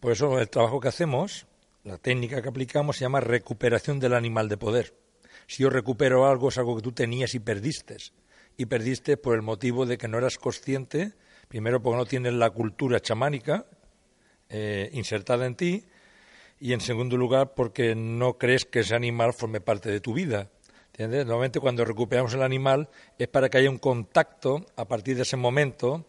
Por 0.00 0.12
eso 0.12 0.38
el 0.38 0.50
trabajo 0.50 0.80
que 0.80 0.88
hacemos, 0.88 1.46
la 1.82 1.96
técnica 1.96 2.42
que 2.42 2.48
aplicamos 2.50 2.96
se 2.96 3.04
llama 3.04 3.20
recuperación 3.20 3.98
del 3.98 4.12
animal 4.12 4.50
de 4.50 4.58
poder. 4.58 4.94
Si 5.46 5.62
yo 5.62 5.70
recupero 5.70 6.26
algo 6.26 6.50
es 6.50 6.58
algo 6.58 6.76
que 6.76 6.82
tú 6.82 6.92
tenías 6.92 7.34
y 7.34 7.40
perdiste. 7.40 7.96
Y 8.58 8.66
perdiste 8.66 9.16
por 9.16 9.34
el 9.34 9.42
motivo 9.42 9.86
de 9.86 9.96
que 9.96 10.08
no 10.08 10.18
eras 10.18 10.36
consciente, 10.36 11.14
primero 11.48 11.82
porque 11.82 11.96
no 11.96 12.04
tienes 12.04 12.34
la 12.34 12.50
cultura 12.50 13.00
chamánica 13.00 13.64
eh, 14.50 14.90
insertada 14.92 15.46
en 15.46 15.54
ti, 15.54 15.86
y 16.60 16.74
en 16.74 16.80
segundo 16.80 17.16
lugar 17.16 17.54
porque 17.54 17.94
no 17.94 18.36
crees 18.36 18.66
que 18.66 18.80
ese 18.80 18.94
animal 18.94 19.32
forme 19.32 19.62
parte 19.62 19.90
de 19.90 20.00
tu 20.00 20.12
vida. 20.12 20.50
¿Entiendes? 20.88 21.24
Normalmente 21.24 21.60
cuando 21.60 21.84
recuperamos 21.84 22.34
el 22.34 22.42
animal 22.42 22.90
es 23.18 23.28
para 23.28 23.48
que 23.48 23.56
haya 23.56 23.70
un 23.70 23.78
contacto 23.78 24.66
a 24.76 24.86
partir 24.86 25.16
de 25.16 25.22
ese 25.22 25.36
momento, 25.36 26.06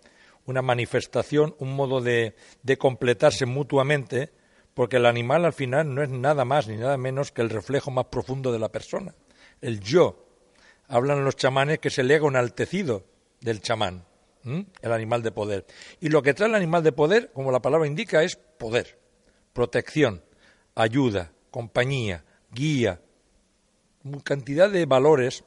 una 0.49 0.61
manifestación, 0.63 1.55
un 1.59 1.75
modo 1.75 2.01
de, 2.01 2.33
completarse 2.77 3.45
mutuamente, 3.45 4.31
porque 4.73 4.97
el 4.97 5.05
animal 5.05 5.45
al 5.45 5.53
final 5.53 5.93
no 5.93 6.01
es 6.01 6.09
nada 6.09 6.43
más 6.43 6.67
ni 6.67 6.75
nada 6.75 6.97
menos 6.97 7.31
que 7.31 7.41
el 7.41 7.49
reflejo 7.49 7.91
más 7.91 8.05
profundo 8.05 8.51
de 8.51 8.59
la 8.59 8.69
persona, 8.69 9.13
el 9.61 9.79
yo. 9.79 10.25
Hablan 10.87 11.23
los 11.23 11.35
chamanes 11.35 11.77
que 11.77 11.91
se 11.91 12.01
lega 12.01 12.25
un 12.25 12.35
altecido 12.35 13.03
del 13.41 13.61
chamán, 13.61 14.05
el 14.43 14.91
animal 14.91 15.21
de 15.21 15.31
poder. 15.31 15.67
Y 16.01 16.09
lo 16.09 16.23
que 16.23 16.33
trae 16.33 16.49
el 16.49 16.55
animal 16.55 16.83
de 16.83 16.93
poder, 16.93 17.31
como 17.31 17.51
la 17.51 17.61
palabra 17.61 17.85
indica, 17.85 18.23
es 18.23 18.35
poder, 18.35 18.97
protección, 19.53 20.23
ayuda, 20.73 21.31
compañía, 21.51 22.25
guía, 22.51 23.01
cantidad 24.23 24.67
de 24.67 24.87
valores 24.87 25.43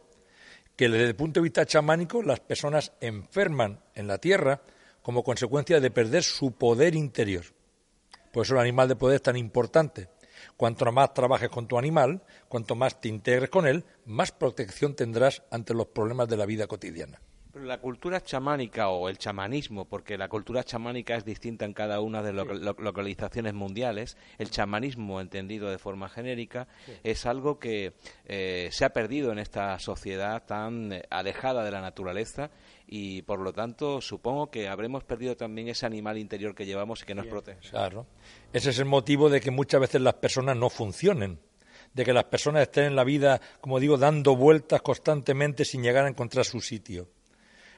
que 0.77 0.89
desde 0.89 1.09
el 1.09 1.17
punto 1.17 1.41
de 1.41 1.45
vista 1.45 1.67
chamánico 1.67 2.23
las 2.23 2.39
personas 2.39 2.93
enferman 3.01 3.81
en 3.95 4.07
la 4.07 4.19
tierra 4.19 4.63
como 5.03 5.25
consecuencia 5.25 5.81
de 5.81 5.91
perder 5.91 6.23
su 6.23 6.53
poder 6.53 6.95
interior. 6.95 7.45
Por 8.33 8.45
eso 8.45 8.55
el 8.55 8.61
animal 8.61 8.89
de 8.89 8.97
poder 8.97 9.17
es 9.17 9.23
tan 9.23 9.37
importante. 9.37 10.09
Cuanto 10.57 10.91
más 10.91 11.15
trabajes 11.15 11.51
con 11.51 11.69
tu 11.69 11.79
animal, 11.79 12.23
cuanto 12.49 12.75
más 12.75 13.01
te 13.01 13.09
integres 13.09 13.51
con 13.51 13.67
él, 13.67 13.85
más 14.07 14.33
protección 14.33 14.95
tendrás 14.95 15.43
ante 15.51 15.75
los 15.75 15.87
problemas 15.89 16.29
de 16.29 16.37
la 16.37 16.47
vida 16.47 16.67
cotidiana. 16.67 17.21
Pero 17.53 17.67
la 17.67 17.79
cultura 17.79 18.23
chamánica 18.23 18.89
o 18.89 19.11
el 19.11 19.19
chamanismo, 19.19 19.85
porque 19.85 20.17
la 20.17 20.29
cultura 20.29 20.65
chamánica 20.65 21.17
es 21.17 21.25
distinta 21.25 21.67
en 21.67 21.75
cada 21.75 22.01
una 22.01 22.23
de 22.23 22.33
las 22.33 22.47
localizaciones 22.79 23.53
mundiales, 23.53 24.17
el 24.39 24.51
chamanismo 24.51 25.21
entendido 25.21 25.69
de 25.69 25.77
forma 25.77 26.09
genérica 26.09 26.67
es 27.05 27.27
algo 27.27 27.59
que 27.59 27.93
eh, 28.25 28.71
se 28.73 28.87
ha 28.87 28.95
perdido 28.95 29.33
en 29.33 29.39
esta 29.39 29.79
sociedad 29.79 30.45
tan 30.47 30.93
eh, 30.93 31.03
alejada 31.11 31.63
de 31.63 31.71
la 31.71 31.83
naturaleza 31.83 32.51
y 32.87 33.21
por 33.23 33.39
lo 33.41 33.53
tanto 33.53 34.01
supongo 34.01 34.51
que 34.51 34.69
habremos 34.69 35.05
perdido 35.05 35.37
también 35.37 35.69
ese 35.69 35.85
animal 35.85 36.17
interior 36.17 36.55
que 36.55 36.65
llevamos 36.65 37.03
y 37.03 37.05
que 37.05 37.15
nos 37.15 37.27
protege. 37.27 37.69
Claro. 37.69 38.07
Ese 38.53 38.71
es 38.71 38.79
el 38.79 38.87
motivo 38.87 39.29
de 39.29 39.43
que 39.43 39.51
muchas 39.51 39.81
veces 39.81 40.01
las 40.01 40.15
personas 40.15 40.57
no 40.57 40.71
funcionen, 40.71 41.39
de 41.93 42.05
que 42.05 42.15
las 42.15 42.25
personas 42.25 42.63
estén 42.63 42.85
en 42.85 42.97
la 42.97 43.05
vida, 43.05 43.43
como 43.61 43.79
digo, 43.79 43.99
dando 43.99 44.37
vueltas 44.37 44.81
constantemente 44.81 45.67
sin 45.67 45.83
llegar 45.83 46.07
a 46.07 46.09
encontrar 46.09 46.47
su 46.47 46.61
sitio. 46.63 47.09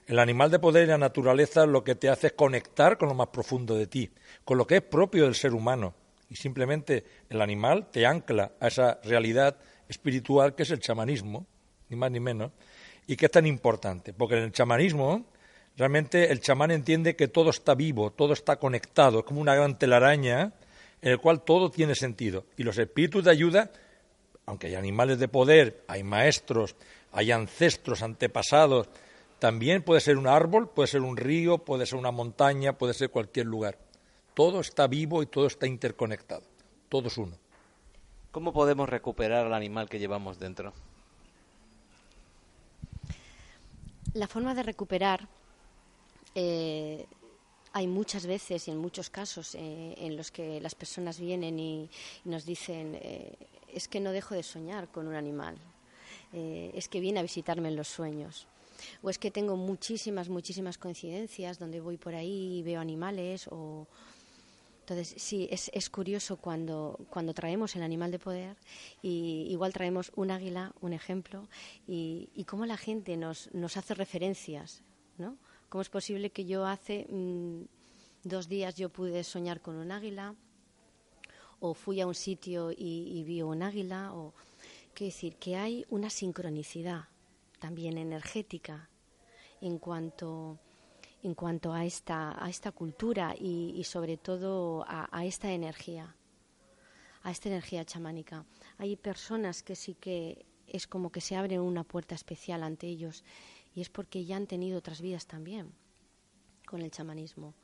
El 0.06 0.18
animal 0.18 0.50
de 0.50 0.58
poder 0.58 0.84
y 0.84 0.90
la 0.90 0.98
naturaleza 0.98 1.64
lo 1.64 1.82
que 1.82 1.94
te 1.94 2.10
hace 2.10 2.26
es 2.26 2.32
conectar 2.34 2.98
con 2.98 3.08
lo 3.08 3.14
más 3.14 3.28
profundo 3.28 3.74
de 3.74 3.86
ti, 3.86 4.10
con 4.44 4.58
lo 4.58 4.66
que 4.66 4.76
es 4.76 4.82
propio 4.82 5.24
del 5.24 5.34
ser 5.34 5.54
humano. 5.54 5.94
Y 6.28 6.36
simplemente 6.36 7.04
el 7.30 7.40
animal 7.40 7.90
te 7.90 8.04
ancla 8.04 8.52
a 8.60 8.68
esa 8.68 9.00
realidad 9.04 9.56
espiritual 9.88 10.54
que 10.54 10.64
es 10.64 10.70
el 10.70 10.80
chamanismo, 10.80 11.46
ni 11.88 11.96
más 11.96 12.10
ni 12.10 12.20
menos, 12.20 12.52
y 13.06 13.16
que 13.16 13.26
es 13.26 13.32
tan 13.32 13.46
importante. 13.46 14.12
Porque 14.12 14.36
en 14.36 14.44
el 14.44 14.52
chamanismo, 14.52 15.24
realmente 15.76 16.30
el 16.30 16.40
chamán 16.40 16.70
entiende 16.70 17.16
que 17.16 17.28
todo 17.28 17.48
está 17.50 17.74
vivo, 17.74 18.10
todo 18.10 18.34
está 18.34 18.56
conectado, 18.56 19.20
es 19.20 19.24
como 19.24 19.40
una 19.40 19.54
gran 19.54 19.78
telaraña 19.78 20.52
en 21.00 21.12
el 21.12 21.18
cual 21.18 21.44
todo 21.44 21.70
tiene 21.70 21.94
sentido. 21.94 22.44
Y 22.58 22.62
los 22.62 22.76
espíritus 22.76 23.24
de 23.24 23.30
ayuda, 23.30 23.70
aunque 24.44 24.66
hay 24.66 24.74
animales 24.74 25.18
de 25.18 25.28
poder, 25.28 25.82
hay 25.88 26.02
maestros, 26.02 26.76
hay 27.12 27.30
ancestros, 27.30 28.02
antepasados, 28.02 28.88
también 29.44 29.82
puede 29.82 30.00
ser 30.00 30.16
un 30.16 30.26
árbol, 30.26 30.70
puede 30.70 30.86
ser 30.86 31.02
un 31.02 31.18
río, 31.18 31.58
puede 31.58 31.84
ser 31.84 31.98
una 31.98 32.10
montaña, 32.10 32.78
puede 32.78 32.94
ser 32.94 33.10
cualquier 33.10 33.44
lugar. 33.44 33.76
Todo 34.32 34.60
está 34.60 34.86
vivo 34.86 35.22
y 35.22 35.26
todo 35.26 35.46
está 35.46 35.66
interconectado. 35.66 36.44
Todo 36.88 37.08
es 37.08 37.18
uno. 37.18 37.36
¿Cómo 38.32 38.54
podemos 38.54 38.88
recuperar 38.88 39.44
al 39.44 39.52
animal 39.52 39.90
que 39.90 39.98
llevamos 39.98 40.38
dentro? 40.38 40.72
La 44.14 44.26
forma 44.28 44.54
de 44.54 44.62
recuperar, 44.62 45.28
eh, 46.34 47.04
hay 47.74 47.86
muchas 47.86 48.26
veces 48.26 48.66
y 48.68 48.70
en 48.70 48.78
muchos 48.78 49.10
casos 49.10 49.54
eh, 49.56 49.94
en 49.98 50.16
los 50.16 50.30
que 50.30 50.58
las 50.58 50.74
personas 50.74 51.20
vienen 51.20 51.58
y, 51.58 51.90
y 52.24 52.28
nos 52.30 52.46
dicen, 52.46 52.94
eh, 52.94 53.36
es 53.68 53.88
que 53.88 54.00
no 54.00 54.10
dejo 54.10 54.34
de 54.34 54.42
soñar 54.42 54.88
con 54.88 55.06
un 55.06 55.16
animal, 55.16 55.58
eh, 56.32 56.72
es 56.74 56.88
que 56.88 56.98
viene 56.98 57.20
a 57.20 57.22
visitarme 57.22 57.68
en 57.68 57.76
los 57.76 57.88
sueños. 57.88 58.48
O 59.02 59.10
es 59.10 59.18
que 59.18 59.30
tengo 59.30 59.56
muchísimas, 59.56 60.28
muchísimas 60.28 60.78
coincidencias 60.78 61.58
donde 61.58 61.80
voy 61.80 61.96
por 61.96 62.14
ahí 62.14 62.58
y 62.58 62.62
veo 62.62 62.80
animales 62.80 63.46
o... 63.50 63.86
Entonces, 64.80 65.14
sí, 65.16 65.48
es, 65.50 65.70
es 65.72 65.88
curioso 65.88 66.36
cuando, 66.36 66.98
cuando 67.08 67.32
traemos 67.32 67.74
el 67.74 67.82
animal 67.82 68.10
de 68.10 68.18
poder 68.18 68.54
y 69.00 69.46
igual 69.48 69.72
traemos 69.72 70.12
un 70.14 70.30
águila, 70.30 70.74
un 70.82 70.92
ejemplo, 70.92 71.48
y, 71.88 72.28
cómo 72.46 72.66
la 72.66 72.76
gente 72.76 73.16
nos, 73.16 73.48
nos 73.54 73.78
hace 73.78 73.94
referencias, 73.94 74.82
¿no? 75.16 75.38
¿Cómo 75.70 75.80
es 75.80 75.88
posible 75.88 76.28
que 76.28 76.44
yo 76.44 76.66
hace 76.66 77.06
mm, 77.08 77.62
dos 78.24 78.46
días 78.46 78.74
yo 78.74 78.90
pude 78.90 79.24
soñar 79.24 79.62
con 79.62 79.76
un 79.76 79.90
águila 79.90 80.34
o 81.60 81.72
fui 81.72 82.02
a 82.02 82.06
un 82.06 82.14
sitio 82.14 82.70
y, 82.70 82.76
y 82.76 83.24
vi 83.24 83.40
un 83.40 83.62
águila? 83.62 84.12
O, 84.12 84.34
quiero 84.92 85.14
decir, 85.14 85.36
que 85.36 85.56
hay 85.56 85.86
una 85.88 86.10
sincronicidad 86.10 87.08
también 87.64 87.96
energética 87.96 88.90
en 89.62 89.78
cuanto 89.78 90.58
en 91.22 91.34
cuanto 91.34 91.72
a 91.72 91.86
esta 91.86 92.18
a 92.44 92.50
esta 92.50 92.72
cultura 92.72 93.34
y, 93.38 93.72
y 93.74 93.84
sobre 93.84 94.18
todo 94.18 94.84
a, 94.86 95.24
esta 95.24 95.50
energía 95.50 96.14
a 97.22 97.30
esta 97.30 97.48
energía 97.48 97.86
chamánica 97.86 98.44
hay 98.76 98.96
personas 98.96 99.62
que 99.62 99.76
sí 99.76 99.94
que 99.94 100.44
es 100.66 100.86
como 100.86 101.10
que 101.10 101.22
se 101.22 101.36
abre 101.36 101.58
una 101.58 101.84
puerta 101.84 102.14
especial 102.14 102.62
ante 102.62 102.86
ellos 102.86 103.24
y 103.74 103.80
es 103.80 103.88
porque 103.88 104.26
ya 104.26 104.36
han 104.36 104.46
tenido 104.46 104.76
otras 104.76 105.00
vidas 105.00 105.26
también 105.26 105.72
con 106.66 106.82
el 106.82 106.90
chamanismo 106.90 107.54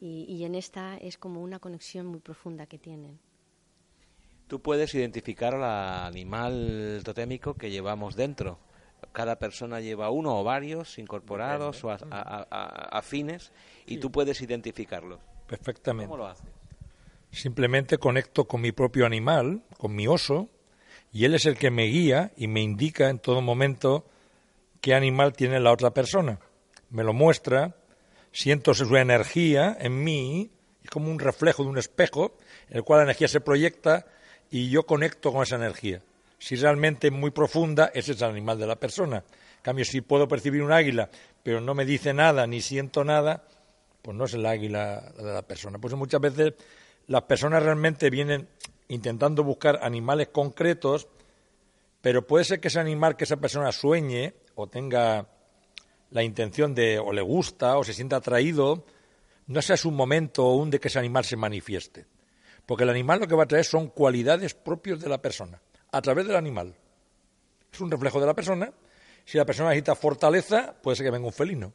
y, 0.00 0.44
en 0.44 0.54
esta 0.54 0.96
es 0.96 1.16
como 1.18 1.42
una 1.42 1.58
conexión 1.58 2.06
muy 2.06 2.20
profunda 2.20 2.66
que 2.66 2.78
tienen. 2.78 3.18
Tú 4.46 4.62
puedes 4.62 4.94
identificar 4.94 5.56
al 5.56 6.06
animal 6.06 7.02
totémico 7.04 7.54
que 7.54 7.72
llevamos 7.72 8.14
dentro. 8.14 8.60
Cada 9.12 9.38
persona 9.38 9.80
lleva 9.80 10.10
uno 10.10 10.38
o 10.38 10.44
varios 10.44 10.98
incorporados 10.98 11.82
o 11.84 11.90
afines 11.90 13.52
y 13.86 13.98
tú 13.98 14.10
puedes 14.10 14.40
identificarlos. 14.40 15.20
Perfectamente. 15.46 16.08
¿Cómo 16.08 16.18
lo 16.18 16.26
haces? 16.26 16.46
Simplemente 17.30 17.98
conecto 17.98 18.46
con 18.46 18.60
mi 18.60 18.72
propio 18.72 19.06
animal, 19.06 19.62
con 19.76 19.94
mi 19.94 20.06
oso, 20.06 20.48
y 21.12 21.24
él 21.24 21.34
es 21.34 21.46
el 21.46 21.56
que 21.56 21.70
me 21.70 21.84
guía 21.84 22.32
y 22.36 22.48
me 22.48 22.60
indica 22.60 23.08
en 23.08 23.18
todo 23.18 23.40
momento 23.40 24.06
qué 24.80 24.94
animal 24.94 25.32
tiene 25.32 25.60
la 25.60 25.72
otra 25.72 25.92
persona. 25.92 26.38
Me 26.90 27.04
lo 27.04 27.12
muestra, 27.12 27.76
siento 28.32 28.74
su 28.74 28.94
energía 28.96 29.76
en 29.78 30.02
mí, 30.02 30.50
es 30.82 30.90
como 30.90 31.10
un 31.10 31.18
reflejo 31.18 31.62
de 31.64 31.70
un 31.70 31.78
espejo, 31.78 32.36
en 32.68 32.78
el 32.78 32.84
cual 32.84 33.00
la 33.00 33.04
energía 33.04 33.28
se 33.28 33.40
proyecta 33.40 34.06
y 34.50 34.70
yo 34.70 34.84
conecto 34.84 35.32
con 35.32 35.42
esa 35.42 35.56
energía. 35.56 36.02
Si 36.38 36.56
realmente 36.56 37.08
es 37.08 37.12
muy 37.12 37.30
profunda, 37.30 37.90
ese 37.94 38.12
es 38.12 38.22
el 38.22 38.30
animal 38.30 38.58
de 38.58 38.66
la 38.66 38.76
persona. 38.76 39.18
En 39.18 39.62
cambio, 39.62 39.84
si 39.84 40.00
puedo 40.00 40.28
percibir 40.28 40.62
un 40.62 40.72
águila, 40.72 41.10
pero 41.42 41.60
no 41.60 41.74
me 41.74 41.84
dice 41.84 42.14
nada 42.14 42.46
ni 42.46 42.60
siento 42.60 43.04
nada, 43.04 43.44
pues 44.02 44.16
no 44.16 44.24
es 44.24 44.34
el 44.34 44.46
águila 44.46 45.12
de 45.16 45.34
la 45.34 45.42
persona. 45.42 45.78
Pues 45.78 45.94
muchas 45.94 46.20
veces 46.20 46.54
las 47.08 47.22
personas 47.22 47.62
realmente 47.62 48.10
vienen 48.10 48.48
intentando 48.88 49.42
buscar 49.44 49.80
animales 49.82 50.28
concretos, 50.28 51.08
pero 52.00 52.26
puede 52.26 52.44
ser 52.44 52.60
que 52.60 52.68
ese 52.68 52.80
animal 52.80 53.16
que 53.16 53.24
esa 53.24 53.36
persona 53.36 53.72
sueñe 53.72 54.34
o 54.54 54.66
tenga 54.66 55.26
la 56.10 56.22
intención 56.22 56.74
de, 56.74 56.98
o 56.98 57.12
le 57.12 57.20
gusta, 57.20 57.76
o 57.76 57.84
se 57.84 57.92
sienta 57.92 58.16
atraído, 58.16 58.84
no 59.46 59.62
sea 59.62 59.76
su 59.76 59.90
momento 59.90 60.48
un 60.52 60.70
de 60.70 60.80
que 60.80 60.88
ese 60.88 60.98
animal 60.98 61.24
se 61.24 61.36
manifieste. 61.36 62.06
Porque 62.64 62.84
el 62.84 62.90
animal 62.90 63.20
lo 63.20 63.26
que 63.26 63.34
va 63.34 63.44
a 63.44 63.48
traer 63.48 63.64
son 63.64 63.88
cualidades 63.88 64.54
propias 64.54 65.00
de 65.00 65.08
la 65.08 65.20
persona, 65.20 65.60
a 65.92 66.02
través 66.02 66.26
del 66.26 66.36
animal. 66.36 66.74
Es 67.72 67.80
un 67.80 67.90
reflejo 67.90 68.20
de 68.20 68.26
la 68.26 68.34
persona. 68.34 68.72
Si 69.24 69.36
la 69.36 69.44
persona 69.44 69.70
necesita 69.70 69.94
fortaleza, 69.94 70.74
puede 70.82 70.96
ser 70.96 71.06
que 71.06 71.10
venga 71.10 71.26
un 71.26 71.32
felino. 71.32 71.72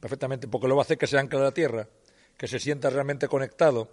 Perfectamente, 0.00 0.48
porque 0.48 0.68
lo 0.68 0.76
va 0.76 0.82
a 0.82 0.84
hacer 0.84 0.98
que 0.98 1.06
se 1.06 1.18
ancle 1.18 1.38
a 1.38 1.42
la 1.42 1.52
tierra, 1.52 1.88
que 2.36 2.46
se 2.46 2.58
sienta 2.58 2.90
realmente 2.90 3.28
conectado. 3.28 3.90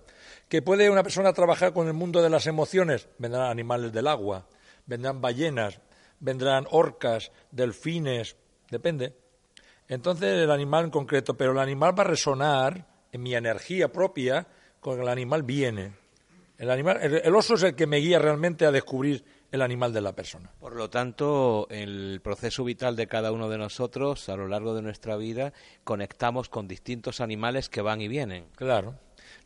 Que 0.48 0.62
puede 0.62 0.89
una 0.89 1.03
persona 1.03 1.33
trabajar 1.33 1.74
con 1.74 1.88
el 1.88 1.93
mundo 1.93 2.22
de 2.22 2.29
las 2.29 2.45
emociones, 2.45 3.07
vendrán 3.17 3.50
animales 3.50 3.91
del 3.93 4.07
agua, 4.07 4.48
vendrán 4.86 5.22
ballenas, 5.22 5.79
vendrán 6.19 6.67
orcas, 6.69 7.31
delfines, 7.51 8.36
depende. 8.69 9.15
Entonces 9.88 10.43
el 10.43 10.51
animal 10.51 10.86
en 10.86 10.91
concreto, 10.91 11.36
pero 11.36 11.51
el 11.51 11.60
animal 11.60 11.98
va 11.98 12.03
a 12.03 12.07
resonar 12.07 12.88
en 13.12 13.22
mi 13.22 13.36
energía 13.36 13.91
propia 13.91 14.48
con 14.79 15.00
el 15.00 15.07
animal 15.07 15.43
viene. 15.43 15.93
El, 16.57 16.69
animal, 16.69 17.00
el, 17.01 17.36
oso 17.36 17.55
es 17.55 17.63
el 17.63 17.75
que 17.75 17.88
me 17.88 17.98
guía 17.98 18.19
realmente 18.19 18.65
a 18.65 18.72
descubrir 18.72 19.24
el 19.53 19.62
animal 19.62 19.93
de 19.93 20.01
la 20.01 20.13
persona. 20.13 20.51
Por 20.60 20.75
lo 20.75 20.89
tanto, 20.89 21.67
el 21.69 22.22
proceso 22.24 22.63
vital 22.63 22.95
de 22.95 23.05
cada 23.05 23.31
uno 23.31 23.50
de 23.50 23.60
nosotros 23.60 24.27
a 24.27 24.36
lo 24.36 24.48
largo 24.48 24.74
de 24.74 24.81
nuestra 24.81 25.15
vida 25.15 25.53
conectamos 25.83 26.50
con 26.50 26.67
distintos 26.67 27.22
animales 27.22 27.69
que 27.69 27.83
van 27.83 28.01
y 28.01 28.07
vienen. 28.07 28.48
Claro. 28.55 28.95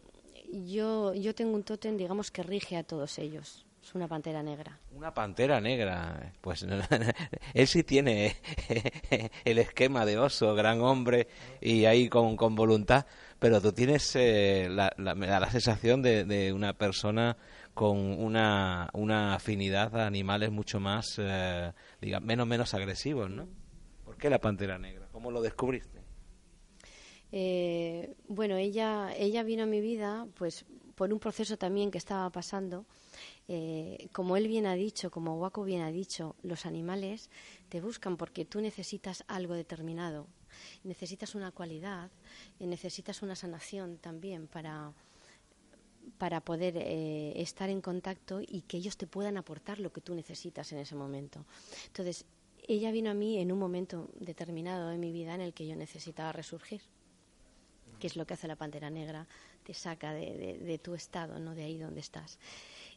yo, 0.53 1.15
yo 1.15 1.35
tengo 1.35 1.55
un 1.55 1.65
tótem, 1.65 1.97
digamos, 1.97 2.31
que 2.31 2.43
rige 2.43 2.77
a 2.77 2.85
todos 2.85 3.19
ellos. 3.19 3.67
Es 3.83 3.97
una 3.97 4.07
pantera 4.07 4.45
negra. 4.45 4.79
Una 4.93 5.13
pantera 5.13 5.61
negra. 5.61 6.33
Pues 6.41 6.65
él 7.55 7.67
sí 7.67 7.83
tiene 7.83 8.37
el 9.45 9.59
esquema 9.59 10.07
de 10.07 10.19
oso, 10.19 10.55
gran 10.55 10.81
hombre 10.83 11.27
y 11.61 11.85
ahí 11.87 12.09
con, 12.09 12.37
con 12.37 12.55
voluntad, 12.55 13.07
pero 13.41 13.61
tú 13.61 13.73
tienes 13.73 14.15
eh, 14.15 14.69
la, 14.71 14.93
la, 14.99 15.17
me 15.17 15.27
da 15.27 15.41
la 15.41 15.51
sensación 15.51 16.01
de, 16.01 16.25
de 16.25 16.53
una 16.53 16.75
persona 16.75 17.37
con 17.75 17.99
una, 17.99 18.89
una 18.93 19.35
afinidad 19.35 19.97
a 19.97 20.07
animales 20.07 20.53
mucho 20.53 20.79
más, 20.79 21.17
eh, 21.19 21.73
menos, 22.21 22.47
menos 22.47 22.75
agresivos, 22.75 23.31
¿no? 23.31 23.49
¿Por 24.05 24.17
qué 24.17 24.31
la 24.31 24.39
pantera 24.39 24.79
negra? 24.79 25.09
¿Cómo 25.11 25.33
lo 25.33 25.43
descubriste? 25.43 26.02
Eh, 27.33 28.15
bueno, 28.29 28.57
ella, 28.57 29.15
ella 29.17 29.43
vino 29.43 29.65
a 29.65 29.67
mi 29.67 29.81
vida, 29.81 30.27
pues 30.35 30.65
por 30.95 31.13
un 31.13 31.19
proceso 31.19 31.57
también 31.57 31.91
que 31.91 31.99
estaba 31.99 32.31
pasando. 32.31 32.85
Eh, 33.49 34.09
como 34.13 34.37
él 34.37 34.47
bien 34.47 34.67
ha 34.67 34.75
dicho, 34.75 35.11
como 35.11 35.39
Waco 35.39 35.65
bien 35.65 35.83
ha 35.83 35.91
dicho, 35.91 36.37
los 36.43 36.65
animales 36.65 37.31
te 37.69 37.81
buscan 37.81 38.17
porque 38.17 38.45
tú 38.45 38.61
necesitas 38.61 39.25
algo 39.27 39.55
determinado, 39.55 40.27
necesitas 40.85 41.35
una 41.35 41.51
cualidad, 41.51 42.11
y 42.59 42.67
necesitas 42.67 43.23
una 43.23 43.35
sanación 43.35 43.99
también 43.99 44.47
para, 44.47 44.93
para 46.19 46.41
poder 46.41 46.77
eh, 46.77 47.33
estar 47.37 47.69
en 47.69 47.81
contacto 47.81 48.41
y 48.41 48.63
que 48.63 48.77
ellos 48.77 48.97
te 48.97 49.07
puedan 49.07 49.37
aportar 49.37 49.81
lo 49.81 49.93
que 49.93 50.01
tú 50.01 50.15
necesitas 50.15 50.71
en 50.73 50.79
ese 50.79 50.95
momento. 50.95 51.45
Entonces, 51.87 52.25
ella 52.69 52.93
vino 52.93 53.11
a 53.11 53.15
mí 53.15 53.39
en 53.39 53.51
un 53.51 53.59
momento 53.59 54.09
determinado 54.21 54.89
de 54.89 54.99
mi 54.99 55.11
vida 55.11 55.35
en 55.35 55.41
el 55.41 55.53
que 55.53 55.67
yo 55.67 55.75
necesitaba 55.75 56.31
resurgir, 56.31 56.83
que 58.03 58.09
es 58.09 58.17
lo 58.17 58.27
que 58.27 58.35
hace 58.35 58.49
la 58.49 58.57
pantera 58.57 58.91
negra, 58.91 59.29
te 59.63 59.75
saca 59.75 60.13
de, 60.13 60.81
tu 60.83 60.97
estado, 60.97 61.39
no 61.39 61.55
de 61.55 61.63
ahí 61.63 61.79
donde 61.79 62.01
estás. 62.01 62.41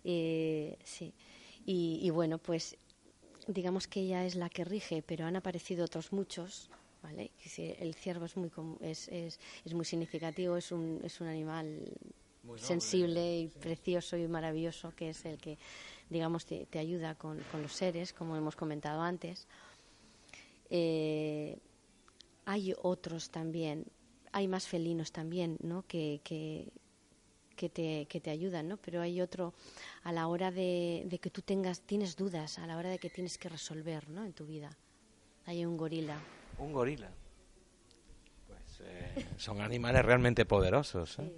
Eh, 0.03 0.79
sí. 0.83 1.13
Y, 1.63 2.09
bueno, 2.09 2.39
pues 2.39 2.75
digamos 3.45 3.85
que 3.85 3.99
ella 3.99 4.25
es 4.25 4.33
la 4.33 4.49
que 4.49 4.65
rige, 4.65 5.03
pero 5.03 5.27
han 5.27 5.35
aparecido 5.35 5.85
otros 5.85 6.11
muchos. 6.11 6.71
¿vale? 7.03 7.29
El 7.55 7.93
ciervo 7.93 8.25
es 8.25 8.35
muy, 8.35 8.49
es, 8.81 9.07
es, 9.09 9.39
es 9.63 9.73
muy 9.75 9.85
significativo, 9.85 10.57
es 10.57 10.71
un, 10.71 10.99
es 11.03 11.21
un 11.21 11.27
animal 11.27 11.93
sensible 12.57 13.41
y 13.41 13.47
precioso 13.47 14.17
y 14.17 14.27
maravilloso, 14.27 14.91
que 14.95 15.09
es 15.09 15.23
el 15.25 15.37
que, 15.37 15.59
digamos, 16.09 16.47
te, 16.47 16.67
ayuda 16.79 17.13
con, 17.13 17.43
los 17.61 17.73
seres, 17.73 18.11
como 18.11 18.35
hemos 18.35 18.55
comentado 18.55 19.03
antes. 19.03 19.45
Eh, 20.71 21.59
hay 22.45 22.73
otros 22.81 23.29
también, 23.29 23.85
hay 24.35 24.49
más 24.49 24.67
felinos 24.67 25.13
también, 25.13 25.57
¿no? 25.61 25.85
Que, 25.87 26.19
que, 27.55 27.69
te, 27.69 28.05
que 28.09 28.19
te 28.19 28.29
ayudan, 28.29 28.67
¿no? 28.67 28.75
Pero 28.75 29.01
hay 29.01 29.21
otro 29.21 29.53
a 30.03 30.11
la 30.11 30.27
hora 30.27 30.51
de, 30.51 31.07
que 31.21 31.29
tú 31.29 31.41
tengas, 31.41 31.79
tienes 31.79 32.17
dudas, 32.17 32.59
a 32.59 32.67
la 32.67 32.75
hora 32.75 32.89
de 32.89 32.99
que 32.99 33.09
tienes 33.09 33.37
que 33.37 33.47
resolver, 33.47 34.09
¿no? 34.09 34.25
En 34.25 34.33
tu 34.33 34.45
vida. 34.45 34.77
Hay 35.45 35.65
un 35.65 35.77
gorila. 35.77 36.19
Un 36.57 36.73
gorila. 36.73 37.09
Pues 38.45 38.81
eh, 38.81 39.25
son 39.37 39.61
animales 39.61 40.03
realmente 40.03 40.43
poderosos. 40.43 41.17
¿eh? 41.19 41.31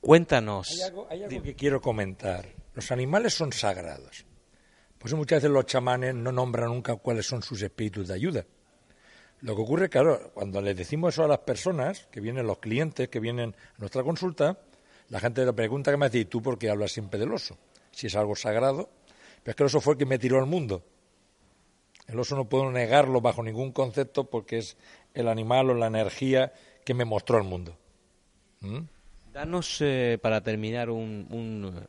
Cuéntanos. 0.00 0.68
Hay 1.10 1.24
algo, 1.24 1.42
que 1.42 1.56
quiero 1.56 1.80
comentar. 1.80 2.46
Los 2.72 2.92
animales 2.92 3.34
son 3.34 3.52
sagrados. 3.52 4.24
Pues 4.96 5.12
muchas 5.14 5.38
veces 5.38 5.50
los 5.50 5.66
chamanes 5.66 6.14
no 6.14 6.30
nombran 6.30 6.68
nunca 6.68 6.94
cuáles 6.94 7.26
son 7.26 7.42
sus 7.42 7.60
espíritus 7.62 8.06
de 8.06 8.14
ayuda. 8.14 8.46
Lo 9.42 9.56
que 9.56 9.62
ocurre, 9.62 9.88
claro, 9.88 10.30
cuando 10.34 10.62
le 10.62 10.72
decimos 10.72 11.14
eso 11.14 11.24
a 11.24 11.28
las 11.28 11.40
personas, 11.40 12.06
que 12.12 12.20
vienen 12.20 12.46
los 12.46 12.58
clientes, 12.58 13.08
que 13.08 13.18
vienen 13.18 13.54
a 13.76 13.78
nuestra 13.80 14.04
consulta, 14.04 14.58
la 15.08 15.18
gente 15.18 15.44
le 15.44 15.52
pregunta 15.52 15.90
que 15.90 15.96
me 15.96 16.06
dice, 16.06 16.20
¿y 16.20 16.24
tú 16.26 16.40
por 16.40 16.58
qué 16.58 16.70
hablas 16.70 16.92
siempre 16.92 17.18
del 17.18 17.32
oso? 17.32 17.58
Si 17.90 18.06
es 18.06 18.14
algo 18.14 18.36
sagrado. 18.36 18.88
Pero 19.42 19.50
es 19.50 19.56
que 19.56 19.62
el 19.64 19.66
oso 19.66 19.80
fue 19.80 19.94
el 19.94 19.98
que 19.98 20.06
me 20.06 20.18
tiró 20.18 20.38
al 20.38 20.46
mundo. 20.46 20.84
El 22.06 22.18
oso 22.20 22.36
no 22.36 22.48
puedo 22.48 22.70
negarlo 22.70 23.20
bajo 23.20 23.42
ningún 23.42 23.72
concepto 23.72 24.30
porque 24.30 24.58
es 24.58 24.76
el 25.12 25.28
animal 25.28 25.70
o 25.70 25.74
la 25.74 25.88
energía 25.88 26.52
que 26.84 26.94
me 26.94 27.04
mostró 27.04 27.36
al 27.36 27.44
mundo. 27.44 27.76
¿Mm? 28.60 28.80
Danos, 29.32 29.78
eh, 29.80 30.18
para 30.22 30.40
terminar, 30.42 30.88
un, 30.88 31.86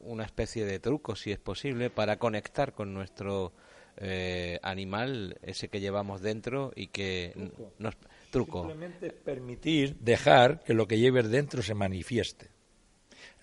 una 0.00 0.24
especie 0.24 0.66
de 0.66 0.78
truco, 0.80 1.16
si 1.16 1.32
es 1.32 1.38
posible, 1.38 1.88
para 1.88 2.18
conectar 2.18 2.74
con 2.74 2.92
nuestro 2.92 3.52
eh, 3.96 4.58
animal, 4.62 5.38
ese 5.42 5.68
que 5.68 5.80
llevamos 5.80 6.20
dentro 6.20 6.72
y 6.74 6.88
que 6.88 7.32
nos... 7.78 7.94
Truco. 8.30 8.66
Simplemente 8.66 9.10
permitir, 9.10 9.96
dejar 10.00 10.64
que 10.64 10.74
lo 10.74 10.88
que 10.88 10.98
lleves 10.98 11.30
dentro 11.30 11.62
se 11.62 11.74
manifieste. 11.74 12.50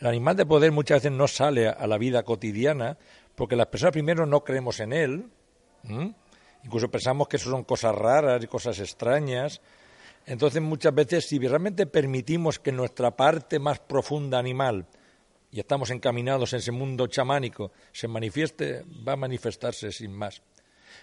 El 0.02 0.08
animal 0.08 0.36
de 0.36 0.46
poder 0.46 0.72
muchas 0.74 0.98
veces 0.98 1.18
no 1.18 1.28
sale 1.30 1.70
a 1.70 1.88
la 1.88 1.98
vida 1.98 2.24
cotidiana 2.24 2.98
porque 3.36 3.56
las 3.56 3.68
personas 3.68 3.94
primero 3.94 4.26
no 4.26 4.44
creemos 4.44 4.82
en 4.82 4.92
él, 4.92 5.26
incluso 6.64 6.92
pensamos 6.92 7.30
que 7.30 7.38
eso 7.38 7.50
son 7.50 7.64
cosas 7.64 7.96
raras 7.96 8.44
y 8.44 8.48
cosas 8.48 8.80
extrañas. 8.80 9.62
Entonces 10.26 10.62
muchas 10.62 10.94
veces 10.94 11.26
si 11.26 11.40
realmente 11.40 11.86
permitimos 11.86 12.60
que 12.60 12.72
nuestra 12.72 13.16
parte 13.16 13.60
más 13.60 13.80
profunda 13.80 14.40
animal 14.40 14.86
y 15.52 15.60
estamos 15.60 15.92
encaminados 15.92 16.54
en 16.54 16.60
ese 16.60 16.72
mundo 16.72 17.08
chamánico, 17.08 17.72
se 17.92 18.08
manifieste, 18.08 18.84
va 19.08 19.14
a 19.14 19.18
manifestarse 19.18 19.92
sin 19.92 20.14
más. 20.14 20.42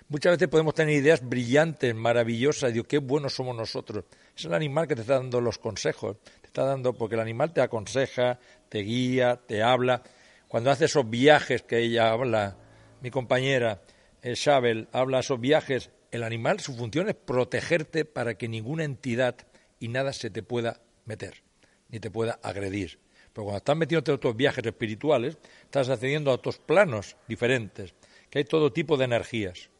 Muchas 0.08 0.32
veces 0.32 0.48
podemos 0.48 0.74
tener 0.74 0.94
ideas 0.94 1.26
brillantes, 1.26 1.94
maravillosas, 1.94 2.72
digo, 2.72 2.84
qué 2.84 2.98
buenos 2.98 3.34
somos 3.34 3.54
nosotros. 3.56 4.04
Es 4.36 4.44
el 4.44 4.54
animal 4.54 4.88
que 4.88 4.94
te 4.94 5.02
está 5.02 5.14
dando 5.14 5.40
los 5.40 5.58
consejos, 5.58 6.16
te 6.40 6.46
está 6.46 6.64
dando, 6.64 6.94
porque 6.94 7.14
el 7.14 7.20
animal 7.20 7.52
te 7.52 7.60
aconseja, 7.60 8.38
te 8.68 8.80
guía, 8.80 9.40
te 9.46 9.62
habla. 9.62 10.02
Cuando 10.46 10.70
hace 10.70 10.86
esos 10.86 11.08
viajes 11.08 11.62
que 11.62 11.78
ella 11.78 12.10
habla, 12.10 12.56
mi 13.02 13.10
compañera 13.10 13.82
eh, 14.22 14.34
Shabel 14.34 14.88
habla 14.92 15.20
esos 15.20 15.40
viajes, 15.40 15.90
el 16.10 16.22
animal, 16.22 16.60
su 16.60 16.74
función 16.74 17.08
es 17.08 17.14
protegerte 17.14 18.06
para 18.06 18.34
que 18.34 18.48
ninguna 18.48 18.84
entidad 18.84 19.36
y 19.78 19.88
nada 19.88 20.12
se 20.14 20.30
te 20.30 20.42
pueda 20.42 20.80
meter, 21.04 21.42
ni 21.90 22.00
te 22.00 22.10
pueda 22.10 22.40
agredir. 22.42 22.98
Pero 23.32 23.44
cuando 23.44 23.58
estás 23.58 23.76
metido 23.76 24.02
en 24.04 24.14
otros 24.14 24.36
viajes 24.36 24.64
espirituales, 24.64 25.38
estás 25.62 25.88
accediendo 25.88 26.30
a 26.30 26.34
otros 26.34 26.58
planos 26.58 27.16
diferentes, 27.28 27.94
que 28.30 28.38
hay 28.38 28.44
todo 28.44 28.72
tipo 28.72 28.96
de 28.96 29.04
energías. 29.04 29.70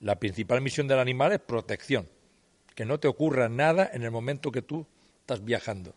La 0.00 0.16
principal 0.18 0.60
misión 0.60 0.88
del 0.88 0.98
animal 0.98 1.32
es 1.32 1.40
protección, 1.40 2.08
que 2.74 2.84
no 2.84 2.98
te 3.00 3.08
ocurra 3.08 3.48
nada 3.48 3.90
en 3.92 4.02
el 4.02 4.10
momento 4.10 4.50
que 4.52 4.62
tú 4.62 4.86
estás 5.20 5.44
viajando. 5.44 5.94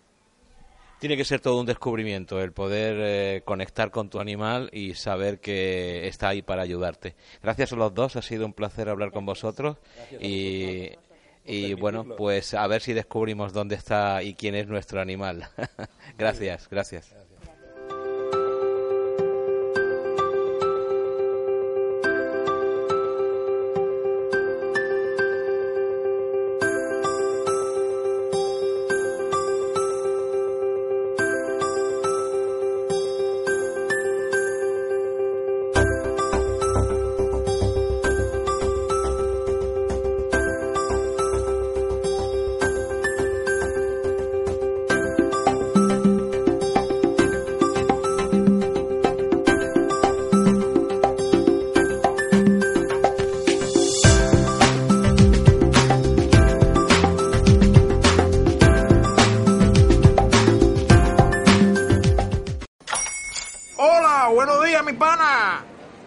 Tiene 1.00 1.16
que 1.16 1.24
ser 1.24 1.40
todo 1.40 1.60
un 1.60 1.66
descubrimiento 1.66 2.42
el 2.42 2.52
poder 2.52 2.98
eh, 3.00 3.42
conectar 3.46 3.90
con 3.90 4.10
tu 4.10 4.20
animal 4.20 4.70
y 4.74 4.96
saber 4.96 5.40
que 5.40 6.08
está 6.08 6.28
ahí 6.28 6.42
para 6.42 6.62
ayudarte. 6.62 7.16
Gracias 7.42 7.72
a 7.72 7.78
los 7.78 7.94
dos, 7.94 8.18
ha 8.18 8.22
sido 8.22 8.46
un 8.46 8.52
placer 8.52 8.90
hablar 8.90 9.12
con 9.12 9.26
vosotros 9.26 9.78
y 10.20 10.90
y 11.46 11.74
bueno, 11.74 12.06
pues 12.18 12.54
a 12.54 12.68
ver 12.68 12.82
si 12.82 12.94
descubrimos 12.94 13.54
dónde 13.54 13.76
está 13.76 14.22
y 14.24 14.34
quién 14.36 14.56
es 14.56 14.68
nuestro 14.68 15.02
animal. 15.02 15.48
gracias, 16.18 16.68
gracias. 16.70 17.29